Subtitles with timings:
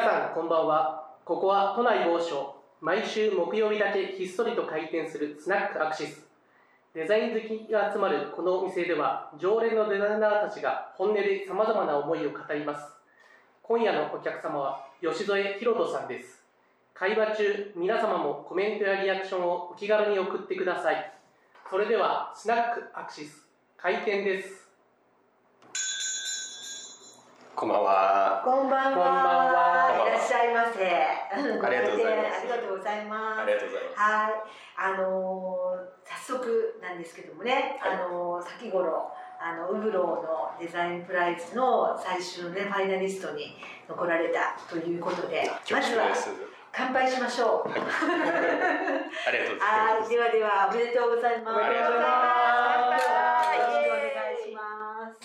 [0.00, 1.10] さんこんばんは。
[1.26, 6.26] ここは都内某所毎週木曜日だけひっそりと開店するスナックアクシス。
[6.94, 12.82] デザイン好きが集まるこのお店では常連のデザイナーたちが本音でさまざまな思いを語ります。
[13.62, 16.42] 今夜のお客様は吉添博人さんです。
[16.94, 21.12] 会話中皆様もコメントやリアクションをお気軽に送ってください。
[21.70, 23.46] それではスナックアクシス
[23.76, 24.69] 開店です。
[27.54, 28.42] こんばんは。
[28.44, 28.94] こんばんは。
[28.94, 30.80] こんばんはいらっしゃいませ。
[31.34, 31.36] あ
[31.68, 33.40] りがとうございますありがとうございます。
[33.40, 34.00] ありがとうございます。
[34.00, 34.32] はい。
[34.76, 39.12] あのー早速なんですけどもね、はいあのー先頃。
[39.42, 43.56] あのウブローのデザインプライズの最終のねファイナリストに
[43.88, 46.04] 残られたということでまずは。
[46.72, 47.68] 乾杯しましょう。
[47.72, 47.74] あ
[49.32, 49.70] りがとうござい
[50.00, 50.04] ます。
[50.04, 51.58] はいではではおめでとうございます。
[51.58, 54.60] おめでとうございますますよろしくお願いしま
[55.10, 55.16] す。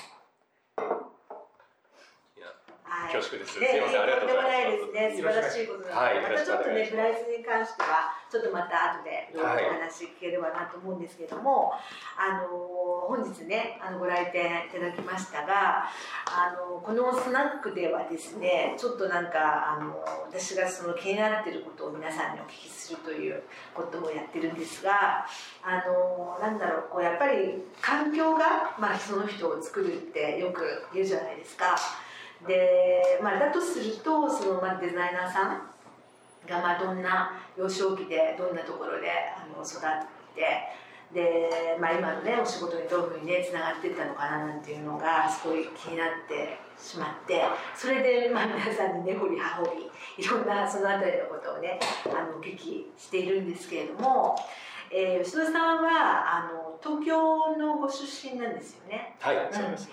[2.38, 2.48] いや
[2.84, 3.54] はい恐縮です。
[3.56, 4.80] すねみません、ありがとうございます。
[4.80, 5.16] とんでもないですね。
[5.16, 11.72] 素晴らしいことなので、はいまたちょっとね、プライスに関しては、ちょっとまた後でお話聞ければなと思うんですけども、
[12.20, 15.88] あの本日ね、あのご来店いただきましたが、
[16.28, 25.26] あのこのスナックではですね、ちょっとなんかあの私がその気になっていることを皆さんにお聞きするということをやってるんですが、
[25.64, 31.78] あのなんだろう、こうやっぱり環境がまあその人を作るってよく言うじゃないですか。
[32.48, 35.62] で、まあ、だとするとその、まあ、デザイナーさん
[36.48, 39.82] が、まあ、どんな幼少期でどんなところであの育っ
[40.36, 40.76] て
[41.14, 47.42] で、まあ、今のねお仕事にどういうふうにねつながっていったのかななんていうのがすごい気になってしまって
[47.76, 54.36] それで、まあ、皆さんに根掘り葉掘りいろんなその辺りのことをねあのお聞きしているんですけれども。
[54.92, 59.16] えー、吉田さんはあの東京のご出身なんですよね。
[59.20, 59.90] はい、そうです。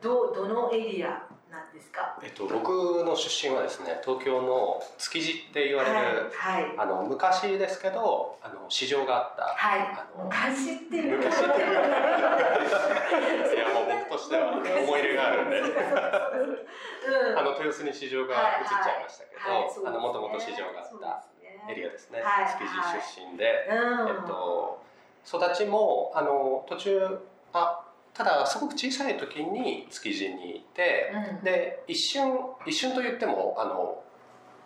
[0.00, 2.18] どどのエリアなんですか？
[2.22, 5.96] えっと、僕の出身はですね、東京の築地って言われる、
[6.36, 9.44] はい、はい、あの昔ですけど、あの市場があった。
[9.56, 9.80] はい。
[9.80, 11.72] あ、の昔っていう昔っていう
[13.56, 14.62] いや、もう僕としては思
[14.98, 15.60] い入れがあるんで。
[15.60, 19.36] うん、あの豊洲に市場が移っちゃいましたけ
[19.82, 21.24] ど、もともと市場があった
[21.70, 22.20] エリアですね。
[22.20, 22.46] はい。
[22.48, 22.68] 築地
[23.16, 24.82] 出身で、うん、えっと、
[25.26, 27.18] 育ちもあの途中
[27.52, 27.85] あ
[28.16, 32.32] ただすごく小さい時に築地にいて、うんで一瞬
[32.66, 34.02] 一瞬と言ってもあの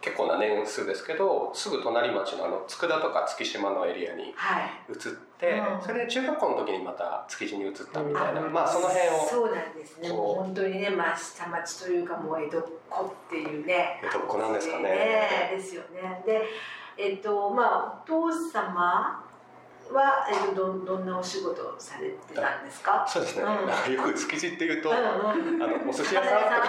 [0.00, 4.70] 結構な年数ですけどすぐ隣町のあの佃とか月島のエリアにはい。
[4.88, 4.96] 移っ
[5.38, 10.08] て、うんそれで中学校の時にまた築地に移ったみたいな、うんまあその辺をそうなんですね。
[10.10, 14.00] もう本当にね、まあ下町というかもう江戸っ子っていうね。
[14.04, 16.22] 江戸っ子なんですかねねですよね。
[16.24, 16.42] で、
[16.96, 19.24] えっとまあお父様
[19.92, 23.04] はえどどんなお仕事をされてたんですか？
[23.08, 23.92] そうですね、うん。
[23.94, 25.00] よく築地っていうと、うんあ
[25.32, 25.58] うん。
[25.58, 26.66] のお寿司屋さんとか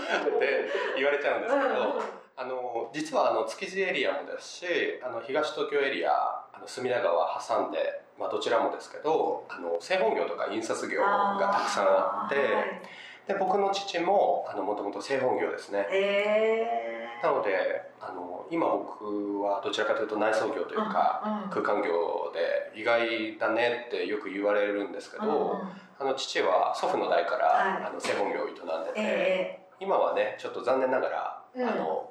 [0.36, 2.02] って言われちゃうんですけど、
[2.36, 4.66] あの実はあの築地エリアもですし
[5.04, 6.10] あの東東京エリア
[6.52, 12.80] あの隅田川挟んで、まあ、どちらもですけどあの製本業とか印刷業がたくさんあってはい
[13.28, 15.86] で僕の父ももともと製本業ですね。
[15.90, 25.62] えーなのであの今僕はどちらかというと内装業というか、空間業で意外だねってよく言われるんですけど、
[25.98, 27.84] あの父は祖父の代から、はい。
[27.86, 31.68] あの製本業を営んでて、え今はねちょっと残念ながら、うん。
[31.68, 32.10] あの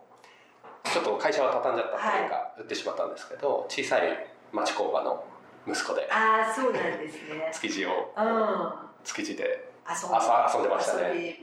[0.84, 4.02] ちょっと会社は畳んじゃったというか、売ってしまったんですけど小さい
[4.54, 5.24] 町工場の
[5.68, 7.50] 息子でー、ああそうなんですね。
[7.54, 8.74] 築地をうん。
[9.04, 11.40] 築地で遊んでましたね。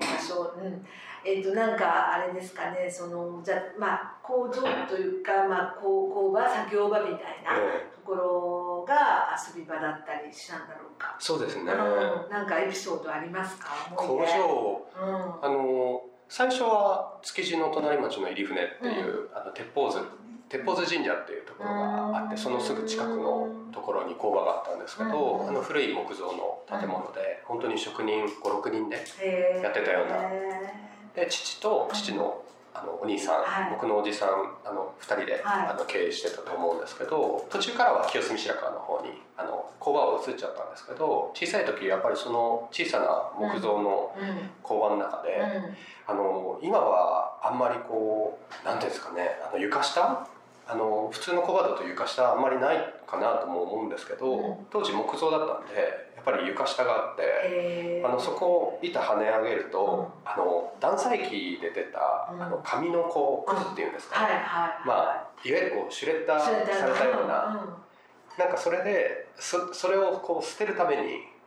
[1.26, 11.16] えっ、となんかあれですかね、そのじゃあまあ工場というかまあ工工場作業場みたいなえところが遊び場だったりしたんだろうか。
[11.19, 12.31] えそうですね、うん。
[12.31, 13.69] なんかエピソードありますか？
[13.97, 14.19] 工。
[14.19, 15.44] 場うん。
[15.44, 19.98] あの最初は築地の隣町の入船っていう、あの鉄砲図
[20.48, 28.97] 鉄砲図神社っていうところがあってうんそのすぐ近くのところに工場があったんですけど、うんあの古い木造の建物で、本当に職人56人で
[29.62, 30.86] やってたようなへ
[31.16, 32.42] で父と父の
[32.74, 33.71] あのお兄さん、はい。
[33.71, 34.28] 僕のおじさん
[34.63, 35.68] あの2人で、はい。
[35.68, 44.15] あの経営してたと思うんですけど途中からは清澄白河の方にあの工場を移っちゃったんですけど小さい時やっぱりその小さな木造の。
[44.63, 45.39] 工場の中で、
[46.07, 50.27] あの今はあんまりこうなんていうんですかねあの床下？
[50.69, 54.57] あの普通の工場だと床下あんまりないかなとも思うんですけど、うん。
[54.71, 58.02] 当時木造だったんでぱり床下があって。
[58.04, 62.42] あのそこを板跳ね上げると、うあの断裁機で出た、うん。
[62.42, 64.86] あの紙のこうくずっていうんですか、はいはい。
[64.86, 67.66] まあいわゆるこうシュレッダーされたような、
[68.38, 71.02] なんかそれでそそれをこう捨てるために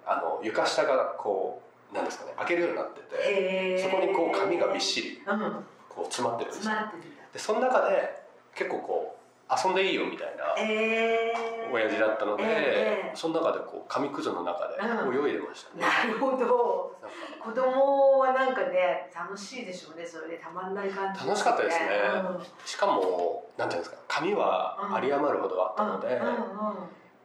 [0.05, 1.61] あの床下がこ
[1.91, 5.39] うなんですかね開けるようになってて、そこにこう紙がびっしりうん。
[5.39, 6.73] ここう詰まってるんですよ。
[7.33, 8.23] でその中で
[8.55, 9.18] 結構こう
[9.49, 15.25] 遊んでいいよみたいなえー、親父だったので、ええその中でこう紙くずの中でうん。
[15.25, 16.95] 泳いでましたね、なるほど。
[17.43, 20.37] 子供はなんかね楽しいでしょうねそれで。
[20.37, 21.25] たまんない感じ。
[21.25, 21.85] 楽しかったですね。
[22.37, 22.43] うん。
[22.65, 26.27] しかもなんていうんですか紙は有り余るほどあったので、うん。
[26.27, 26.39] うん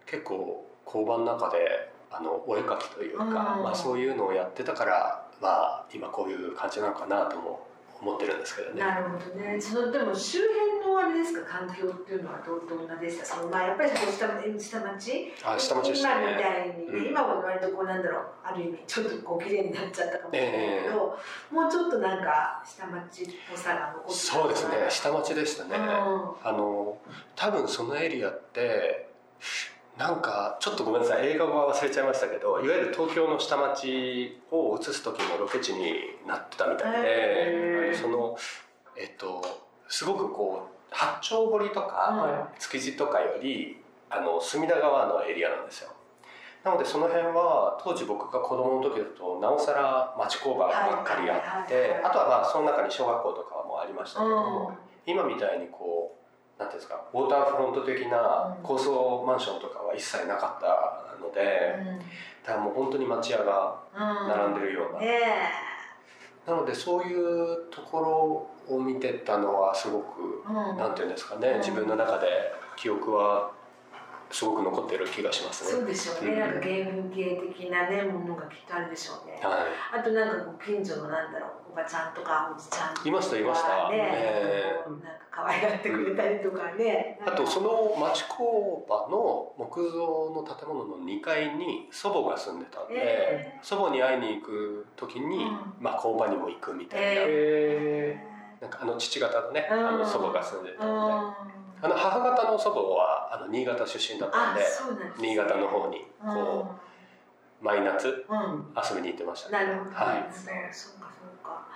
[0.07, 3.33] 結構工場の中であのお絵描きというか、うん。
[3.35, 7.67] まあ、そういうのをやってたから、まあ、今こういう感じなのかなとも
[8.05, 8.81] 思ってるんですけどね。
[8.81, 9.59] なるほどね。
[9.59, 11.59] そのでも周辺のあれですか？
[11.59, 13.25] 環境っていうのはどどんなでした？
[13.25, 15.33] そのまあやっぱりこう下下町？
[15.43, 17.07] あ下町でした今みねたいに、うん。
[17.09, 21.19] 今は割とこうなんだろうある意味ちょっとこう綺麗になっちゃったかもしれないけど、
[21.51, 24.75] もうちょっとなんか下町っぽさが残ってたそうですね。
[24.91, 25.83] 下町でしたね、うん。
[25.83, 26.99] あの
[27.35, 29.09] 多分そのエリアって
[29.99, 35.95] なんかちょっとごめんなさい映画は忘れちゃいましたけどいわゆる東京の下町を映す時のロケ地に
[36.27, 38.37] なってたみたいで、その
[38.97, 39.43] えっと
[39.89, 43.77] すごくこう八丁堀とか、は築地とかより
[44.11, 45.91] あの隅田川のエリアなんですよ。
[46.65, 54.75] なのでその辺は当時僕が子供の時だとなおさら町工場ばっかりあって、あとはまあその中に小学校とかもありましたけど、うん。
[55.07, 56.04] 今みたいにこう
[56.59, 61.77] なんていうんですかウォーターフロント的な高層マンションとかは一切なかったので、
[62.45, 65.21] だからもう本当に町屋が並んでるような、ね
[66.47, 70.77] なのでそういうところを見てたのはすごくえ、うん。
[70.77, 71.59] なんていうんですかね、うん。
[71.61, 72.27] 自分の中で
[72.77, 73.51] 記憶は
[74.31, 75.71] すごく残ってる気がしますね。
[75.71, 76.39] そうでしょうね、うん。
[76.41, 79.41] なんか芸文系的なねものがきっとあるでしょうね。
[79.43, 79.65] は
[79.95, 83.89] あとなんかこう近所のなんだろうおばちゃんとかおじちゃんとかいましたいました。
[83.89, 84.83] ね、え。
[84.85, 95.75] こうなんか可愛がってくれたりとかね、い、あとその町工場の木造の建物の2階に祖母が住んでたんで、え祖母に会いに行く時に、うん。
[95.81, 98.17] まあ、工場にも行くみたいな,、へ
[98.61, 99.89] なんかあの父方のね、うん。
[99.89, 101.37] あの祖母が住んでたんで、あ
[101.83, 104.67] あの母方の祖母はあの新潟出身だったんあでね。
[105.19, 106.77] 新潟の方にこ
[107.61, 108.75] う毎夏うん、うん。
[108.77, 109.67] 遊びに行ってましたね。
[109.67, 110.29] なるほど、はい。
[110.31, 111.67] そうかそうか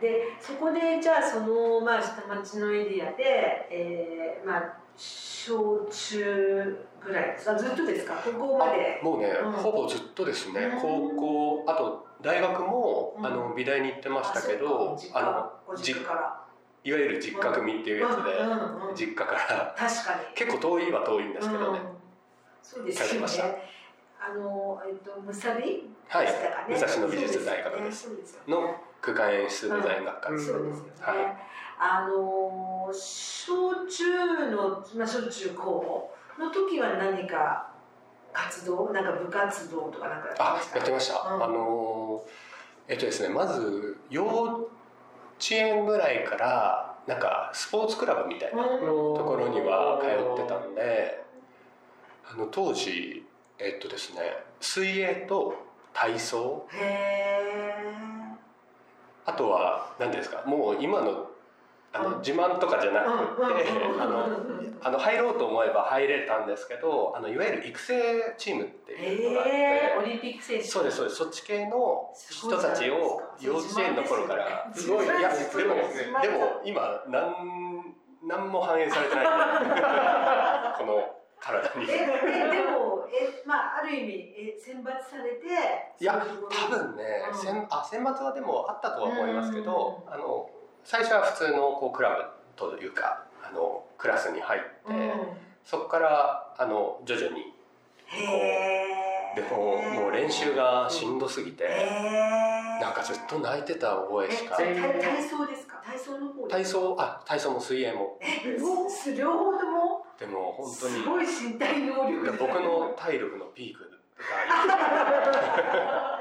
[0.00, 7.56] でそこでじゃあその、まあ、下町のエリアで、えー、まあ小中ぐらいですか？
[7.56, 8.14] ずっとですか？
[8.14, 9.00] ここまで。
[9.02, 9.52] もうね、うん。
[9.52, 10.80] ほぼずっとですね、うん。
[10.80, 13.26] 高校あと大学も、うん。
[13.26, 15.22] あの美大に行ってましたけどうかあ
[15.68, 16.40] のご実家から。
[16.84, 18.50] いわゆる実家組っていうやつで、うん。
[18.50, 18.54] う
[18.86, 18.88] ん。
[18.88, 18.94] うん。
[18.94, 19.74] 実家から。
[19.78, 20.20] 確かに。
[20.34, 21.86] 結構遠いは遠いんですけどね、うん。
[22.62, 23.28] そうですよね。
[24.20, 26.26] あのえっとむさびはい。
[26.68, 28.10] 武蔵野美術大学です。
[28.48, 30.30] の空間演出デザイン学科。
[30.32, 30.92] です、そうですよね。
[31.00, 31.16] はい。
[31.80, 37.70] あの小中のまあ小中高の時は何か
[38.32, 38.90] 活動？
[38.92, 41.42] なんか部活動とかなんかあまやってました、うん。
[41.44, 42.24] あの
[42.88, 44.66] えっとですねまず幼稚
[45.52, 48.80] 園ぐらいからなんかスポーツクラブみたいなうん。
[48.80, 50.06] ところには通
[50.42, 51.24] ってたんで
[52.30, 53.24] あの当時
[53.58, 54.20] えっとですね
[54.60, 55.54] 水泳と
[55.92, 56.66] 体操。
[56.72, 58.17] へ
[59.28, 60.42] あとは何ですか？
[60.46, 61.28] もう今の
[61.92, 62.18] あのうん。
[62.20, 63.08] 自慢とかじゃなく
[63.62, 64.26] てうんあの
[64.82, 70.64] あの入ろうと思えば入れたんですけどあのいわゆる育成チームっていうのがあって、へえオリンピック選手。
[70.64, 71.16] そうですそうです。
[71.16, 75.74] そっち系の人たちを幼稚園の頃からすごいいやでも
[76.22, 79.24] でも今なんなんも反映されてない。
[80.78, 81.86] この体に。
[81.90, 85.46] ええでもえまあある意味え選抜されて
[86.00, 87.38] いや多分ね、うん。
[87.38, 90.50] 選あ選抜はでもあったとは思いますけど、あの
[90.84, 92.24] 最初は普通のこうクラブ
[92.56, 95.12] というかあのクラスに入って、うん。
[95.64, 97.54] そこからあの徐々に
[99.36, 101.68] でももう練習がしんどすぎて、
[102.80, 104.56] なんかずっと泣いてた覚ええしか。
[104.56, 105.76] 体体操ですか？
[105.84, 108.18] 体操の方体操あ体操も水泳も。
[108.22, 109.97] えす両方とも？
[110.18, 110.94] でも本当に。
[110.94, 113.88] すごい身体能力僕の体力のピークが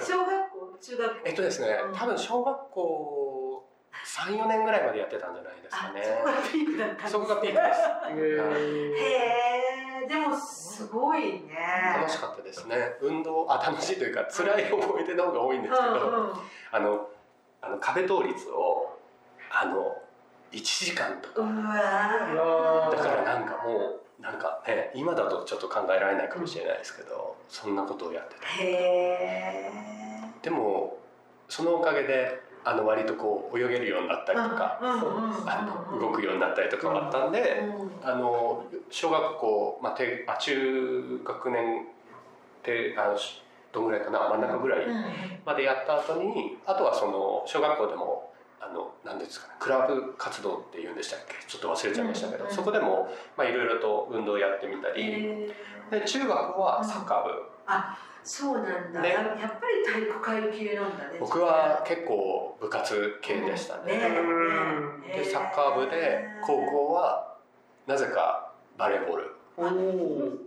[0.00, 1.16] 小学校中学校。
[1.24, 1.94] えっとですねうん。
[1.94, 3.68] 多分小学校
[4.04, 7.80] 34年ぐらいまでやってたんじゃないですかあねそこがピークだったんですそこがピークです。
[8.20, 8.22] へ
[10.04, 11.56] えでもすごいね。
[11.96, 12.96] 楽しかったですね。
[13.00, 15.98] 運動あ楽しいというか辛い思い出の方が多いんですけど、うんう
[16.32, 16.34] ん。
[16.72, 17.08] あの
[17.62, 18.98] あの壁倒立を
[19.50, 19.96] あの
[20.52, 21.42] 1時間とか。
[21.42, 28.40] だからなんかもうなんかね今だとちょっと考えられないかもしれないですけどそんなことをやってた。
[30.42, 30.98] でも
[31.48, 37.62] そのおかげであの割とこう泳げるようになったりとか、あの動くようになったりとかもあったんで、
[38.02, 41.86] あの小学校、まあ、低あ中学年
[42.62, 43.18] であの
[43.72, 44.86] どんぐらいかな真ん中ぐらい
[45.44, 48.29] までやった後にあとはその小学校でも
[48.60, 51.34] あの何ですかねクラブ活動っていうんでしたっけ？
[51.48, 55.52] ちょっと忘れちゃいましたけど、そこでもまあいろいろと運動をやってみたり、
[55.90, 57.30] で中学はサッカー部、
[57.66, 63.98] あそうなんだ、ね、やっぱり体育会系なんだね僕は結構部活系でしたね,、
[65.14, 67.34] でサッカー部で高校は
[67.86, 69.36] なぜかバレーボール。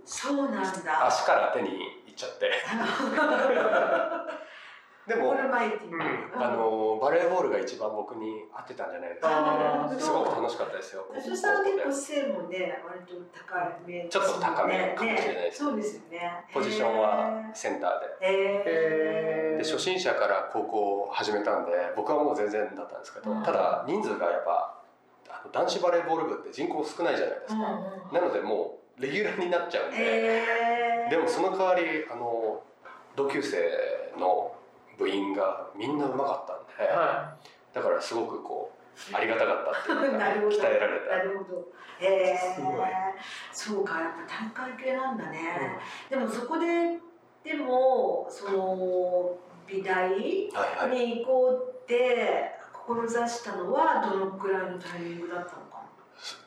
[0.06, 1.06] そうなんだ。
[1.08, 1.70] 足から手に
[2.08, 2.52] いっちゃって
[5.08, 11.06] でも、うん、あのバレーボールが一番僕に合ってたんじゃないですか、ね、すごく楽しかったですよ。
[11.20, 16.46] そしたら結構背もね割と高め、ちょっと高めかもしれないです、ね、そうですよね。
[16.54, 19.58] ポジションはセンターで。
[19.58, 24.80] で初心者から高校を始めたんで僕はもう全然だったんですけど、うん、ただ人数がやっぱ
[25.52, 27.62] 男子バレーボール部って人口少ないじゃないですか、
[28.14, 30.42] なのでもうレギュラーになっちゃうんで、
[31.10, 32.64] でもその代わりあの
[33.16, 33.58] 同級生
[34.18, 34.53] の
[34.98, 38.72] 部員がみんなうまかったんで、はい、だからすごくこ
[39.12, 40.18] うありがたかったっていうか
[40.50, 41.18] 鍛えられた。
[41.18, 41.68] なるほど。
[42.00, 42.40] へえ
[43.52, 44.00] そうか。
[44.00, 45.40] やっぱ大会系なんだね、
[46.12, 47.00] うん、でもそこで
[47.44, 55.84] でもその美大に行こうって志したのはどのくらいのタイミングだったのか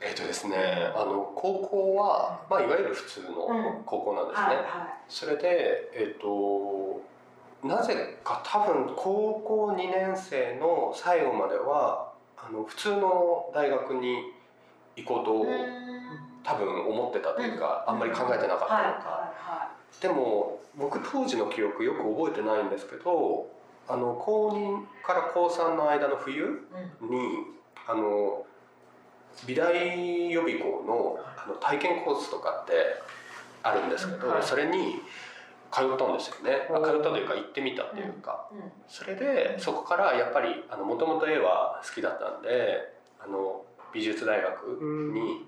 [0.01, 0.57] えっ、とですね、
[0.95, 4.67] あの高校は、まあ、いわゆる普通の高校なんですね、うんはいはい、
[5.09, 7.03] それでえっ、ー、と
[7.67, 14.17] なぜか多分高校2年生の最後まではあの普通の大学に
[14.97, 15.47] 行こうと
[16.43, 19.33] 多分思ってたというか、あんまり考えてなかったのか、
[20.01, 23.51] でも僕当時の記憶よく覚えてないんですけど
[23.89, 26.67] あの高2から高3の間の冬
[27.01, 27.19] に、
[27.87, 28.47] あの
[29.47, 32.73] 美大予備校のあの体験コースとかって
[33.63, 35.03] あるんですけど、それに
[35.77, 38.49] 通ったんですよね、まあ、通ったというか行ってみたっていうか、
[38.89, 44.81] それでそこからやっぱりもともと絵は好きだったんであの美術大学
[45.13, 45.45] に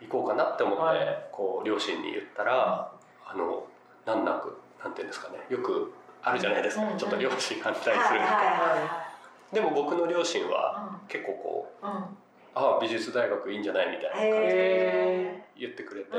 [0.00, 0.84] 行こうかなって思って、
[1.32, 2.92] こう両親に言ったら、
[3.26, 3.66] あの
[4.04, 5.92] 難なくなんていうんですかねよく
[6.22, 7.94] あるじゃないですか、ちょっと両親反対する。
[7.94, 9.06] とか、
[9.52, 12.08] でも僕の両親は結構こう、あ
[12.54, 16.10] あ美術大学いいんじゃないみたいな感じで言ってくれて、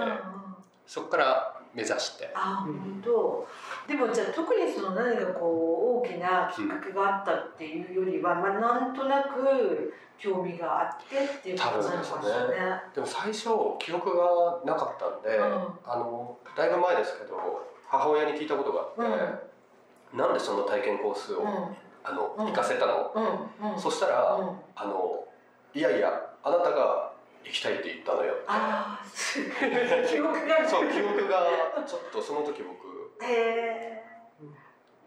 [0.85, 2.31] そこから目指して。
[2.33, 3.47] あ本当。
[3.87, 12.81] でもじゃあ特にその何かこう大きなきっかけがあったっていうよりは、うん、まあ、なんとなく興味があってっていう感じなのかもしれないね。
[12.93, 15.45] でも最初記憶がなかったんで、うん、
[15.85, 17.37] あのだいぶ前ですけど
[17.87, 19.01] 母親に聞いたことがあって、
[20.13, 21.43] うん、なんでその体験コースを、
[22.03, 23.13] あの行かせたの、
[23.77, 24.37] そしたら、
[24.75, 25.23] あの
[25.73, 26.11] いやいや
[26.43, 27.06] あなたが
[27.47, 28.35] 行きたいって言ったのよ。
[28.45, 29.05] ああ
[30.07, 31.47] 記憶がそう記憶が
[31.87, 34.03] ちょっとその時僕へえ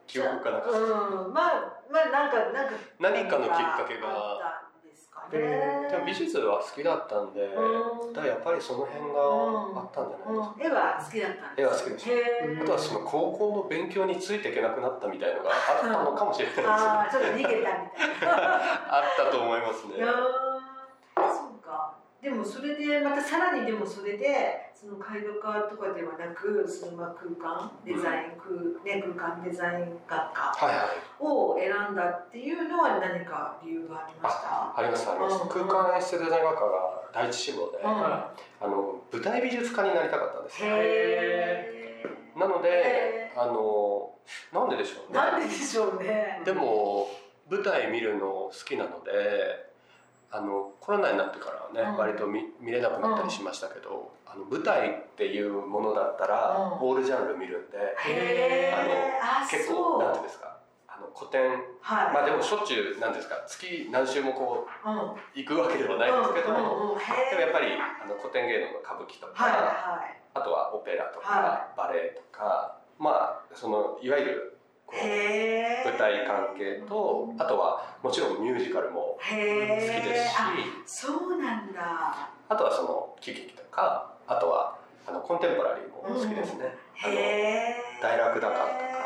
[0.06, 4.70] 記憶がなかった、うん、まあまあなんかなんか何かのきっかけが。
[5.30, 9.22] でも美術は好きだったんで、うん、だやっぱりその辺が
[9.78, 12.62] あったんじゃないですか、うん、絵は好きだったん絵は好きです。
[12.62, 17.64] あとはその高校の勉強についていけなくなったみたいのがあったのかもしれないです、ね、ああちょっと逃げたみたい
[18.26, 18.98] な。
[18.98, 19.94] あったと思いますね
[22.22, 30.54] でもそれでまたさらにでもそれでその絵画科とかではなくそのまあ空間デザイン、うん、ね、空間デザイン学科
[31.18, 34.78] を選んだっていうのは何か理由がありました？
[34.78, 40.62] ありますあります、うん、空間演出デザイン学科が第一志望で、うん、あの舞台美術家になりたかったんです。
[40.62, 40.68] よ
[42.36, 44.12] なのであの
[44.52, 45.18] なんででしょうね。
[45.18, 46.42] なんででしょうね。
[46.44, 47.08] でも
[47.50, 49.69] 舞台見るの好きなので
[50.32, 57.78] あのコロナになってからはね、うん、割と見見れなくなったりしましたけど、うん、あの舞台っていうものだったら、オールジャンル見るんで、
[58.72, 60.56] あの結構なんていうんですか
[60.86, 66.94] あの古典、はい、まあでもしょっちゅうなんですか月何週もこう、行くわけではないんですけど、でも
[67.40, 69.58] やっぱりあの古典芸能の歌舞伎とか、はいは
[70.06, 74.59] い、あとはオペラとか、バレエとかまあそのいわゆる
[74.92, 80.30] 舞台関係とあとはもちろんミュージカルも好きです
[80.86, 81.04] し。
[81.04, 82.30] そうなんだ。
[82.48, 87.16] あとはその喜劇とかあとはあのコンテンポラリーも好きですね、うん、あの
[88.02, 89.00] 大楽打館とか。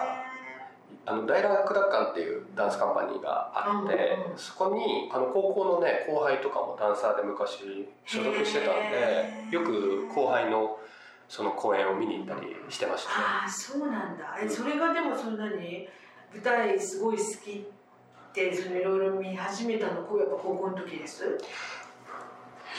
[1.06, 10.78] あの大楽打館っていうダンスカンパニーがあって、うんうん、そこにあの高校のね後輩とかもダンサーで昔所属してたんでよく後輩の
[11.28, 14.36] その公演を見に行ったりしてました、ね、ああそうなんだ。
[14.40, 15.88] えそれがでもそんなに
[16.32, 21.38] 舞台すごい好きってそのいろいろ見始めたのこうやっぱ高校の時です？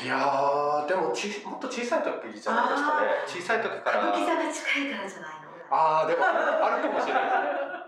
[0.03, 3.07] いやでもちもっと小さい時じゃないですかね。
[3.27, 4.09] 小さい時から。
[4.09, 5.45] 歌舞伎座が近いからじゃないの？
[5.71, 7.23] ああでも あるかもしれない。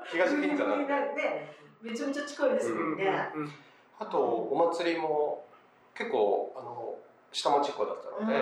[0.09, 3.53] 東銀座なんでめちゃめちゃ近いですもんね、うんうんうん。
[3.99, 5.45] あとお祭りも
[5.93, 6.96] 結構あの
[7.37, 8.33] 下町っ子だったので、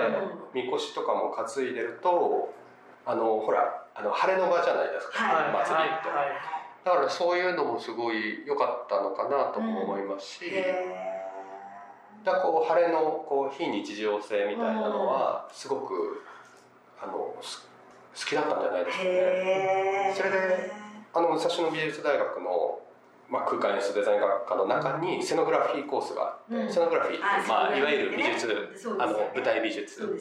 [0.53, 2.53] みこしとかも担いでると
[3.05, 5.53] あのほらあの晴れの場じゃないですか、はい。
[5.67, 6.07] 祭りって、
[6.85, 10.45] だからそういうのもすごい良かったのかなとも思いますし、
[12.23, 16.23] だからこう晴れのこう非日常性みたいなのはすごく
[17.03, 17.41] あの好
[18.13, 20.13] きだったんじゃないですかね。
[20.15, 20.71] それで
[21.13, 22.79] あの武蔵野美術大学の
[23.29, 28.53] まあ、空間演出デザイン学科の中にセノグラフィーコースがあって、うん、セノグラフィーって、まあ、いわゆる美術、ね、
[28.99, 30.19] あの舞台美術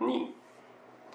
[0.00, 0.34] に、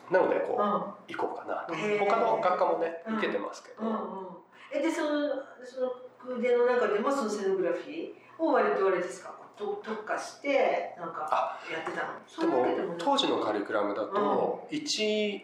[0.10, 1.74] なのでこう、行こうかなと。
[1.76, 5.30] 他の学科もね受けてますけど、えでその
[5.64, 9.36] その空手の中でもそのセノグラフィーを割とあれですか？
[9.58, 12.06] 特化してなんかやってた
[12.48, 12.76] の？
[12.76, 15.42] でも当時のカリキュラムだと、1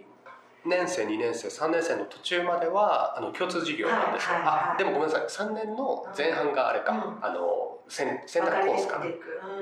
[0.66, 5.48] 年生2年生3年生の途中まではあの共通授業なんですよ、はいはいはい、あでもごめんなさい。
[5.48, 9.06] 3年の前半があれか、うん、あの選選択コースかな、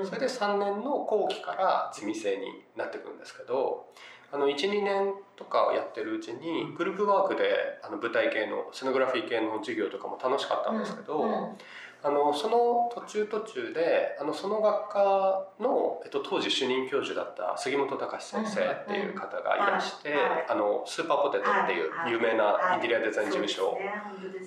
[0.00, 3.86] うん、それで3年の後期からゼミ生になってくるんですけど
[4.32, 11.58] 12年とかやってるうちにグループワークであの舞台系のセノグラフィー系の授業とかも楽しかったんですけど、うん
[12.04, 20.12] あのその途中途中であのその学科の、えっと、当時主任教授だった杉本隆先生っていう方がいらして、
[20.48, 23.78] あのスーパーポテトっていう有名なインテリアデザイン事務所、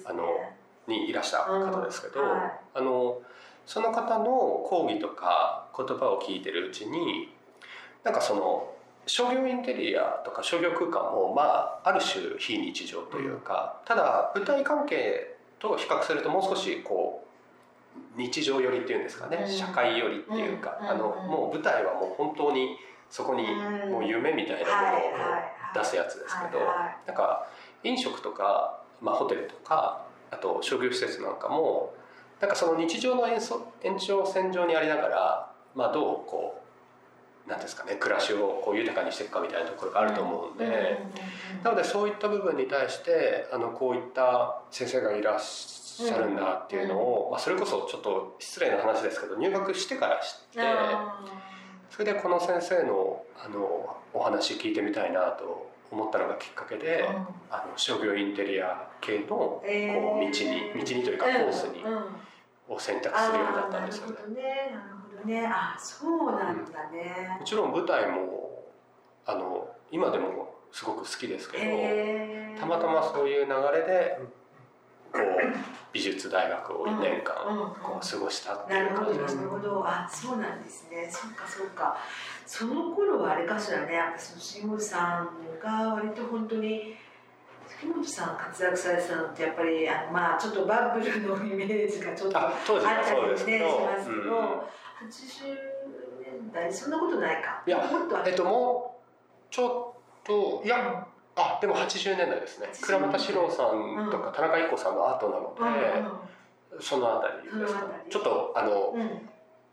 [0.05, 0.27] あの
[0.87, 2.21] にいらした方ですけど、
[2.73, 3.21] あの
[3.65, 4.25] その方の
[4.67, 7.29] 講義とか言葉を聞いてるうちに
[8.03, 8.71] なんかその
[9.07, 17.24] 商業インテリアとか商業空間もまあある種非日常というか、ただ舞台関係と比較するともう少しこう
[18.17, 22.77] 日常寄りっていうんですかね、うん、社会寄りっていうか、うん、あのもう舞台はもう本当に
[23.09, 23.43] そこに
[23.89, 25.01] もう夢みたいなものを
[25.73, 26.63] 出すやつですけど、
[27.05, 27.47] なんか
[27.83, 31.93] 飲食とか、まあ、ホテルとかあと商業施設なんかも
[32.41, 33.39] なんかその日常の延
[33.83, 36.61] 延長線上にありながら、まあ、どうこ
[37.45, 40.97] うなんですかね暮らしをこう豊かにしていくかみたいなところがあると思うんで、
[41.63, 50.59] なのでそういった部分に対してあのこういった先生がいらっしゃしゃるんだっていうのを、まあ、それこそちょっと失礼な話ですけど入学してから知って
[51.89, 57.07] それでこの先生のあのお話聞いてみたいなと思ったのがきっかけで、
[57.49, 61.83] あの商業インテリア系のこう道に、道にというかコースに、
[62.67, 64.13] を選択するようになったんですよね。
[64.15, 65.41] なるほどね。
[65.41, 65.47] ね。
[65.47, 67.37] あ、そうなんだね。
[67.39, 68.63] もちろん舞台も
[69.25, 74.19] あの今でもすごく好きですけど、たまたまそういう流れで
[75.15, 77.35] こう美術大学を1年間
[77.81, 79.83] こう過ごしたっていう感じです、ね、なるほど。
[79.87, 81.07] あそうなんですね。
[81.09, 81.97] そっかそっか。
[82.45, 86.95] その頃はあれかしらねやっぱその杉本さんが割と本当に
[87.67, 94.65] 杉本さん活躍されてたのってやっぱりあのまあちょっとバブルのイメージがちょっとあったりねしますけど、うん、80
[96.41, 97.63] 年代そんなことないか。
[97.65, 99.01] いやもっとえっとも
[99.49, 102.69] うちょっといやあでも80年代ですね。
[102.81, 108.95] 倉本史郎さんとか田中一子さんの後なので、そのあたりですかちょっとあの、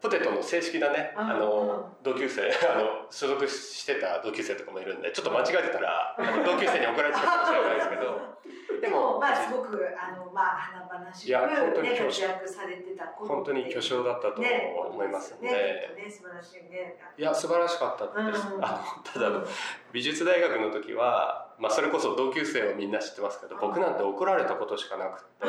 [0.03, 8.33] ポテトの正式なね、あの、同級生、 あの、所属してた同級生とかもいるんで、ちょっと間違えてたら、同級生に怒られちゃうかもしれないですけど、
[8.83, 15.53] でも、まあ、すごく、あの、まあ、華々しく、活躍されてた本当に巨匠だったと思いますね。
[15.53, 16.99] ね、ね、素晴らしいね。
[17.17, 18.49] いや、素晴らしかったです。
[18.61, 19.47] あの、ただ、
[19.93, 25.47] 美術大学の時は、まあ、それこそ同級生はみんな知ってますけど、僕なんて怒られたことしかなくて、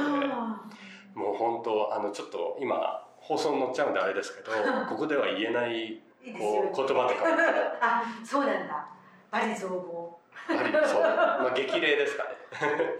[1.15, 4.51] もう本当、あの、ちょっと今、放送に乗っちゃうんであれですけど、
[4.87, 6.01] ここでは言えない
[6.37, 7.23] こう言葉とか。
[7.79, 8.85] あ、そうなんだ。
[9.31, 10.19] バリ造語。
[10.47, 12.29] バリ、そう、まあ激励ですかね。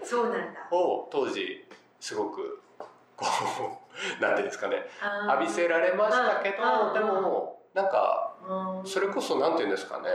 [0.02, 0.60] そうなんだ。
[0.70, 1.68] を当時
[2.00, 2.62] すごく
[3.16, 3.26] こ
[4.18, 4.86] うなんていうんですかね、
[5.28, 8.34] 浴びせられましたけど、でもなんか
[8.84, 10.08] それこそなんていうんですかね、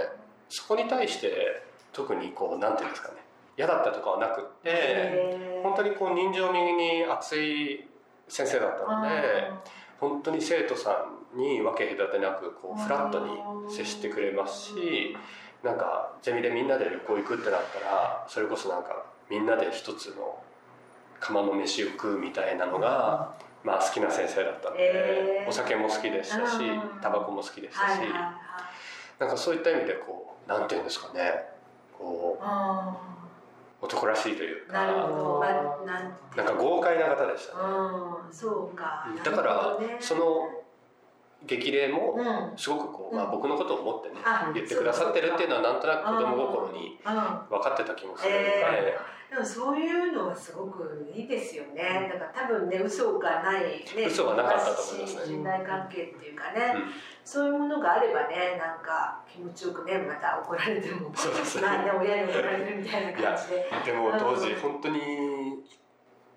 [0.50, 1.62] そこに対して
[1.94, 3.16] 特にこうなんていうんですかね、
[3.58, 7.88] 嫌だったとかはなくって、本当にこう人情味に熱い
[8.28, 9.52] 先生だったので。
[10.00, 15.16] 本当に生徒さんに分け隔てなくこうフラットに接してくれますし
[15.64, 20.42] なんかゼミでみんなで旅行行くってなったらそれこそなんかみんなで一つの
[21.20, 26.58] 釜の飯を食うみたいなのが、まあ、好きな先生だったので、お酒も好きでしたし
[27.02, 28.00] タバコも好きでしたし、
[29.20, 31.44] なんかそういった意味でこうなんていうんですかね
[31.98, 33.19] こう。
[33.82, 35.40] 男らしいというかなるほど、
[35.86, 36.54] なんか。
[36.54, 37.64] 豪快な方でしたね、
[38.28, 39.08] うん、そうか。
[39.24, 40.59] だから、ね、その
[41.46, 42.18] 激励も
[42.58, 47.00] すごくこう、まあ、僕のことを思ってね、あ言ってくださってるっていうのはなんとなく子供心に
[47.50, 52.10] 分かってた気もするので、えー、でもそういうのはすごくいいですよね。
[52.12, 53.86] だから多分ね嘘がないね。
[54.06, 55.26] 嘘がなかったと思いますね。
[55.26, 56.92] 信頼関係っていうかね、うん、
[57.24, 61.68] そういうものがあればねなんか気持ちよくねまた怒られてもそうですね。
[61.68, 63.72] まあね親に怒られるみたいな感じで。
[63.86, 65.64] でも当時本当に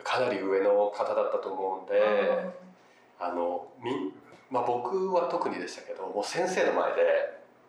[0.04, 1.98] かなり上の方だったと思うんで、
[3.20, 4.12] うん、あのみ
[4.52, 7.00] まあ、僕は特にでしたけどもう先生の前で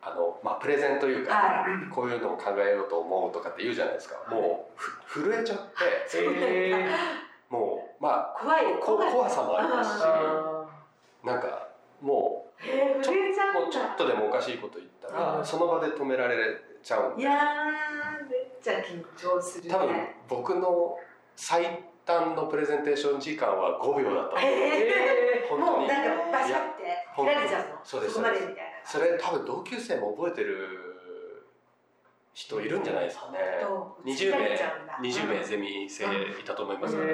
[0.01, 5.63] あの、まあ、プレゼンというか、はい、こういうのも考えようと思うとかって言うじゃないですか、もう震えちゃって、
[6.19, 8.65] えー、もうまあ怖い。
[8.81, 10.03] 怖さもありますし
[11.23, 11.69] なんか
[12.01, 13.13] もうちょ
[13.61, 16.35] もうちょっとでもおかしいこと言ったらその場で止められ
[16.83, 17.21] ちゃうんで。
[17.21, 17.31] いや
[18.29, 20.99] めっちゃ緊張する、ね、多分僕の
[21.35, 24.41] 最短のプレゼンテーション時間は5秒だった。
[24.41, 25.71] えー、本当に。
[25.79, 28.61] もうなんかバシャって切られちゃうのそうですそこまでみたいな。
[28.83, 31.47] それ多分同級生も覚えてる
[32.33, 37.07] 人いるんじゃないですかね、うん、20名20名ゼミ生いたと思いますけど、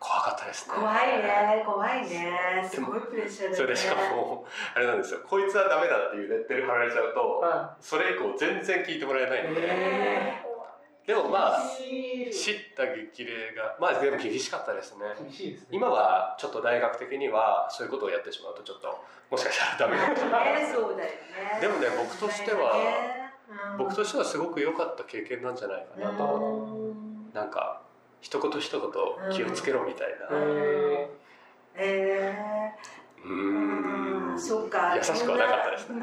[0.00, 0.74] 怖かったですね。
[0.74, 2.68] 怖いね怖いね。
[2.70, 5.20] すごいプレッシャーで、ね、それでしかもあれなんですよ。
[5.24, 7.42] こいつはダメだっていうレッテル貼られちゃうと、
[7.80, 10.53] それ以降全然聞いてもらえないので、えー
[11.06, 11.60] でもまあ
[12.32, 15.04] 知った激励がまあでも厳しかったですね。
[15.20, 15.68] 厳しいですね。
[15.72, 20.66] 今はちょっと大学的にはそういうことをやってしまうとちょっともしかしたらダメかもしれない。
[20.72, 21.58] そうだよね。
[21.60, 22.74] でもね僕としては、
[23.76, 26.94] 僕としてはすごく良かった経験なんじゃないかなと、
[27.34, 27.82] なんか
[28.22, 28.90] 一言一言
[29.30, 31.08] 気をつけろみたいな、え
[31.76, 32.74] え
[33.24, 34.38] うん。
[34.38, 34.94] そうか。
[34.96, 36.00] 優しくはなかったですね。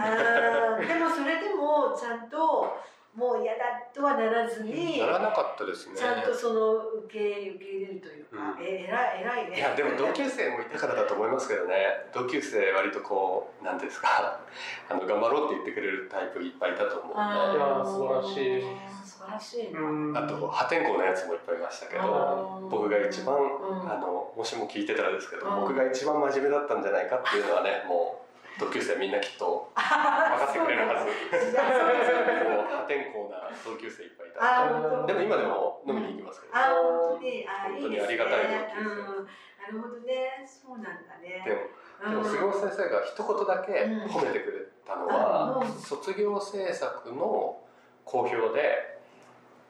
[0.88, 2.78] でもそれでもちゃんと
[3.16, 3.60] もう嫌だ
[3.94, 5.96] とはならずにならなかったですね。
[5.98, 9.58] ちゃんとその受け受け入れるというか、うん、えらい偉いね。
[9.58, 12.08] いやでも同級生もいたからだと思いますけどね。
[12.14, 14.40] 同級生割とこうなんですか
[14.90, 17.16] あの頑張ろうって言ってくれるタイプいっぱいいたと思うんで。
[17.16, 18.64] いや素晴らしい。
[19.04, 20.22] 素晴らしいな。
[20.24, 28.21] あと破天荒なやつもいっぱいいましたけど僕が一番、あのもしも聞いてたらですけど僕が一番真面目だったんじゃないかっていうのはねもう
[28.62, 31.10] 同級生みんなきっと分かってくれるはず。
[31.10, 35.08] もう破天荒な同級生いっぱいいた。
[35.08, 38.00] でも今でも飲みに行きますけど、あ本当に。
[38.00, 38.46] ありがたい
[38.78, 39.26] 同級生、
[39.58, 40.46] なるほどね。
[40.46, 41.42] そうなんだね。
[41.42, 43.72] でもでも杉本先生が一言だけ
[44.14, 47.58] 褒めてくれたのは、卒業制作の
[48.06, 49.00] 好評で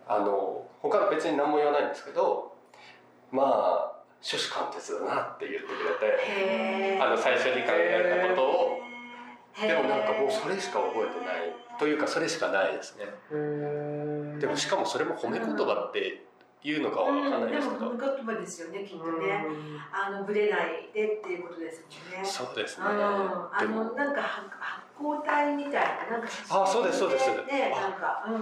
[0.08, 2.56] あの他別に何も言わないんですけど
[3.32, 8.81] まあ初子貫徹だなって言ってくれてあの最初に考えたことを
[9.60, 13.06] でもなんかもうそれしか覚えてないというかそれしかないですね。
[14.40, 16.24] でもしかもそれも褒め言葉って
[16.64, 19.46] いうのかは分かんないですけど、うん、でも褒め言葉ですよねきっとね。
[19.92, 22.28] あのぶれないでっていうことですもんね。
[22.28, 22.86] そうですね。
[22.86, 24.48] あのなんか発
[24.98, 25.74] 光体みたい
[26.10, 27.30] ななんかあそうですそうです。
[27.46, 28.42] ねなんかうんうん。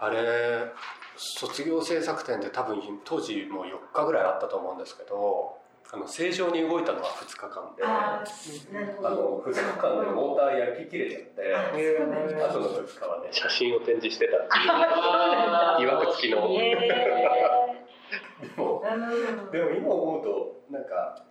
[0.00, 0.72] あれ
[1.16, 5.56] 卒業制作展で多分当時もう4日ぐらいあったと思うんですけど
[5.92, 8.24] あの正常に動いたのは2日間であ
[9.10, 11.70] の2日間でモーター焼き切れちゃってあ
[12.52, 13.28] との2日はね。
[13.30, 14.36] 写真を展示してた。
[14.38, 14.40] っ
[15.76, 16.48] ていういわくつきの。
[16.48, 16.76] で
[18.56, 18.82] も
[19.52, 21.22] でも今思うとなんか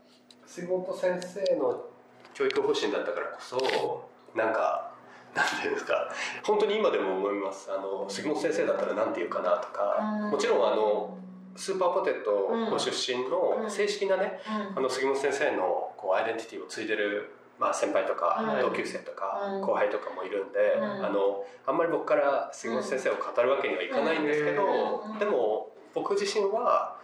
[0.45, 1.85] 杉本先生の
[2.33, 4.91] 教育方針だったからこそなんか
[5.35, 6.09] なんていうんですか
[6.43, 7.69] 本当に今でも思います。
[7.71, 9.99] あの杉本先生だったら何て言うかなとか
[10.31, 11.17] もちろんあの
[11.55, 12.31] スーパーポテト
[12.69, 14.39] ご出身の正式なね、
[14.75, 26.97] あの杉本先生のこうアイデンティティを継いでる、まあ、先輩とか同級生とか後輩とかもいるんで、あのあんまり僕から杉本先生を語るわけにはいかないんですけど、でも僕自身は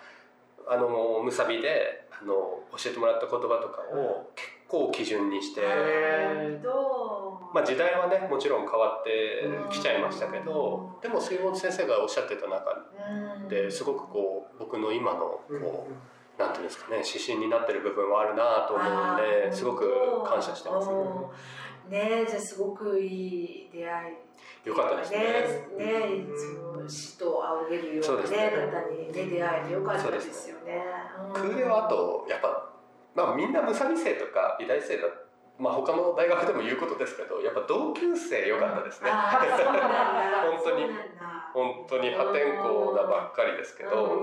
[0.68, 2.34] あのむさびであの
[2.78, 5.62] 教えてもらった言葉とかを結構基準にして、
[7.54, 12.86] まあ、時代はねもちろん変わってきちゃいましたけどでも杉本先生がおっしゃってた中
[13.50, 14.39] ですごくこう
[14.70, 19.90] 僕の今のこうなんていうんですかね指針になってる部分はあるなと思うんですごく
[20.24, 20.90] 感謝してます
[21.90, 22.22] ね。
[22.22, 24.70] ねじゃあすごくいい出会い。
[24.70, 25.18] よかったですね。
[25.18, 30.84] ね、ね、その死と仰げるようなね、方にね出会えてよかったですよね。
[31.34, 32.70] 空冷はあとやっぱ
[33.16, 35.08] まあみんな武蔵生とか美大生だ
[35.58, 39.10] まあ他の大学でも言うことですけどやっぱ同級生良かったですね。
[39.10, 40.86] 本当に
[41.54, 44.18] 本当に破天荒なばっかりですけど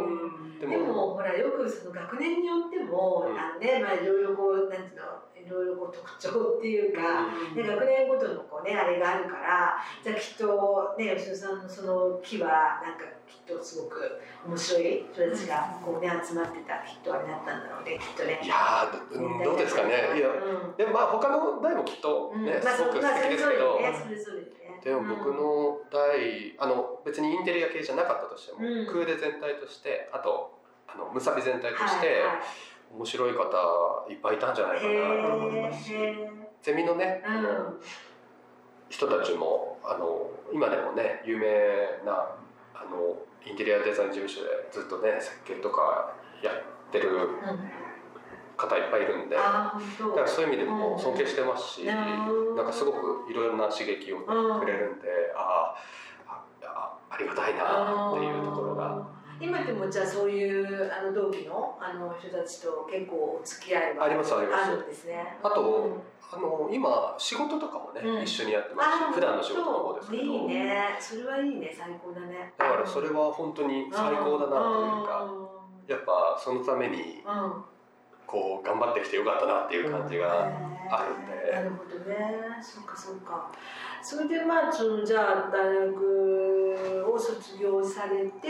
[0.61, 18.41] でもほらよくその学年によっても、うん、あのねまあいろいろこうなんていうのいろいろこう特徴っていうか、うん、で学年ごとのこうねあれがあるからじゃあきっとね吉野さんのその木はなんかきっとすごく面白い人たちがこうね集まってたきっとあれだったんだろうねきっとね。
[18.43, 18.91] いや
[19.45, 20.17] どうですかね。
[20.17, 20.29] いや、
[20.77, 23.79] でもまあ他の台もきっとね、すごく素敵ですけど、
[24.83, 32.25] でも僕の台あの別にインテリア系じゃなかったとしても、クーデ全体としてあとあのムサビ全体として、
[32.93, 35.93] 面白い方いっぱいいたんじゃないかなと思いますし
[36.63, 37.75] ゼミのね、あの
[38.89, 41.47] 人たちもあの今でもね有名
[42.05, 42.13] な
[42.75, 43.17] あの
[43.47, 47.09] インテリアデザイン事務所でずっとね設計とかやってる
[48.57, 49.81] 方いっぱいいるんで、だか
[50.23, 51.95] らそういう意味でも尊敬してますし、な
[52.63, 55.77] んかすごくいろいろな刺激をくれるんで、ああ
[57.17, 59.09] ありがたいなっていうところが。
[59.41, 65.37] 今でもじゃあそういうあの同期のあの人たちと結構お付き合いはありますありますあるんですね。
[65.43, 66.01] あと、うん、
[66.33, 70.23] あの今仕事とかもね、うん、一緒にやってますし、普段の仕事の方ですけど。
[70.23, 70.97] いいね。
[71.01, 72.53] それはいいね最高だね。
[72.57, 75.33] だからそれは本当に最高だなというか、
[75.89, 77.23] やっぱそのために。
[78.27, 80.51] こう頑張ってきてよかったなっていう感じが
[80.91, 81.53] あるんで。
[81.53, 82.17] なるほどね。
[82.61, 83.53] そうかそうか。
[84.03, 86.56] それでまあそのじゃあ大学
[87.13, 88.49] を卒業されて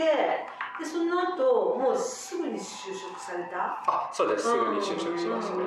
[0.79, 3.81] でその後もうすぐに就職された？
[3.87, 5.63] あそうですすぐに就職しましたね。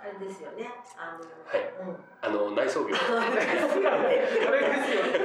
[0.00, 0.70] あれですよね。
[0.96, 1.74] あの、はい。
[1.82, 2.94] うん、あの内装業。
[2.96, 3.98] あれですよね。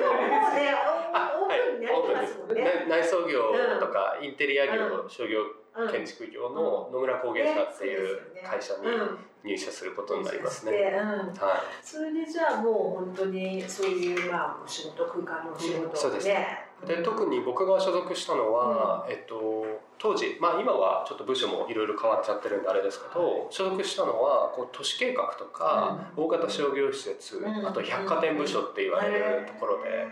[0.02, 2.86] もうね、オープンになりますもんね。
[2.90, 5.46] 内装業とかインテリア業、商業
[5.92, 10.72] 建築業の野村工芸社っていう会社に入社することになりますね。
[10.72, 11.84] はい。
[11.84, 16.22] それでじゃあもう本当にそういうまあお仕事空間のお仕事で。
[16.22, 16.66] すね。
[16.86, 19.66] で特に僕が所属したのは、えっと
[19.98, 30.08] 当時まあ今はちょっと部署もいろいろ変わっちゃってるんであれですけど、所属したのはこう都市計画とか、大型商業施設、あと百貨店部署って言われるところで、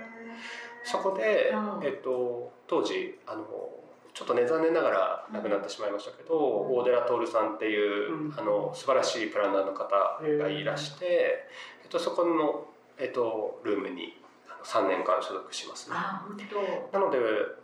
[0.83, 3.45] そこで、えっと当時あの
[4.13, 11.49] ちょっとね残念ながら亡くなってしまいましたけど、大寺徹さんっていう、あの素晴らしいプランナーの方がいらして、
[11.83, 12.65] えっと、そこの、
[12.99, 14.17] えっと、ルームに
[14.63, 15.95] 3年間所属しますね。
[16.91, 17.17] なので、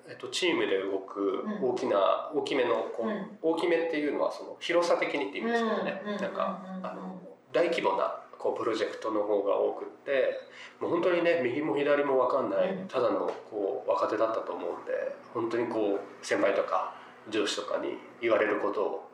[0.09, 7.19] えっと、チームで動く大きな、大きめのこう、大きめっていうのはその広さ的にっていうんですけどね、なんかあの
[7.51, 10.39] 大規模なこうプロジェクトの方が多くって
[10.79, 14.91] もう本当にね右も左も分かんないただのこう若手だったと思うんで
[15.33, 16.93] 本当にこう先輩とか
[17.29, 19.07] 上司とかに言われることを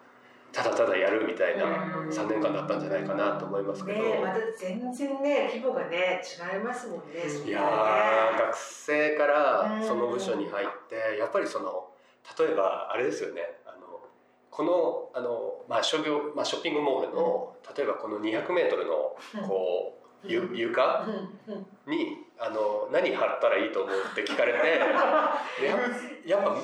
[0.53, 1.65] ただただやるみたいな
[2.11, 7.59] 3年間だったんじゃないかなと思いますけど、ね、また全然ね規模がね違いますもんね、いや
[8.37, 11.89] 学生からその部署に入ってやっぱりその
[12.37, 13.41] 例えばあれですよね
[14.55, 21.05] このあの、まあ、商業、まあ、ショッピングモールの、例えばこの 200m のこう、ゆ床？
[21.87, 24.59] にあの何貼ったらいいと思うって聞かれて
[25.65, 26.55] ややっぱ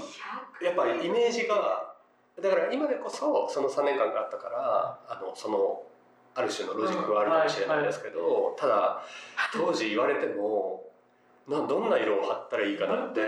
[0.64, 1.94] やっぱイメージが
[2.42, 5.84] だから今でこそその3年間があったからあのその
[6.36, 9.02] ある種のロジックはあるかもしれないですけど、ただ
[9.52, 10.86] 当時言われても
[11.48, 13.22] などんな色を貼ったらいいかなって、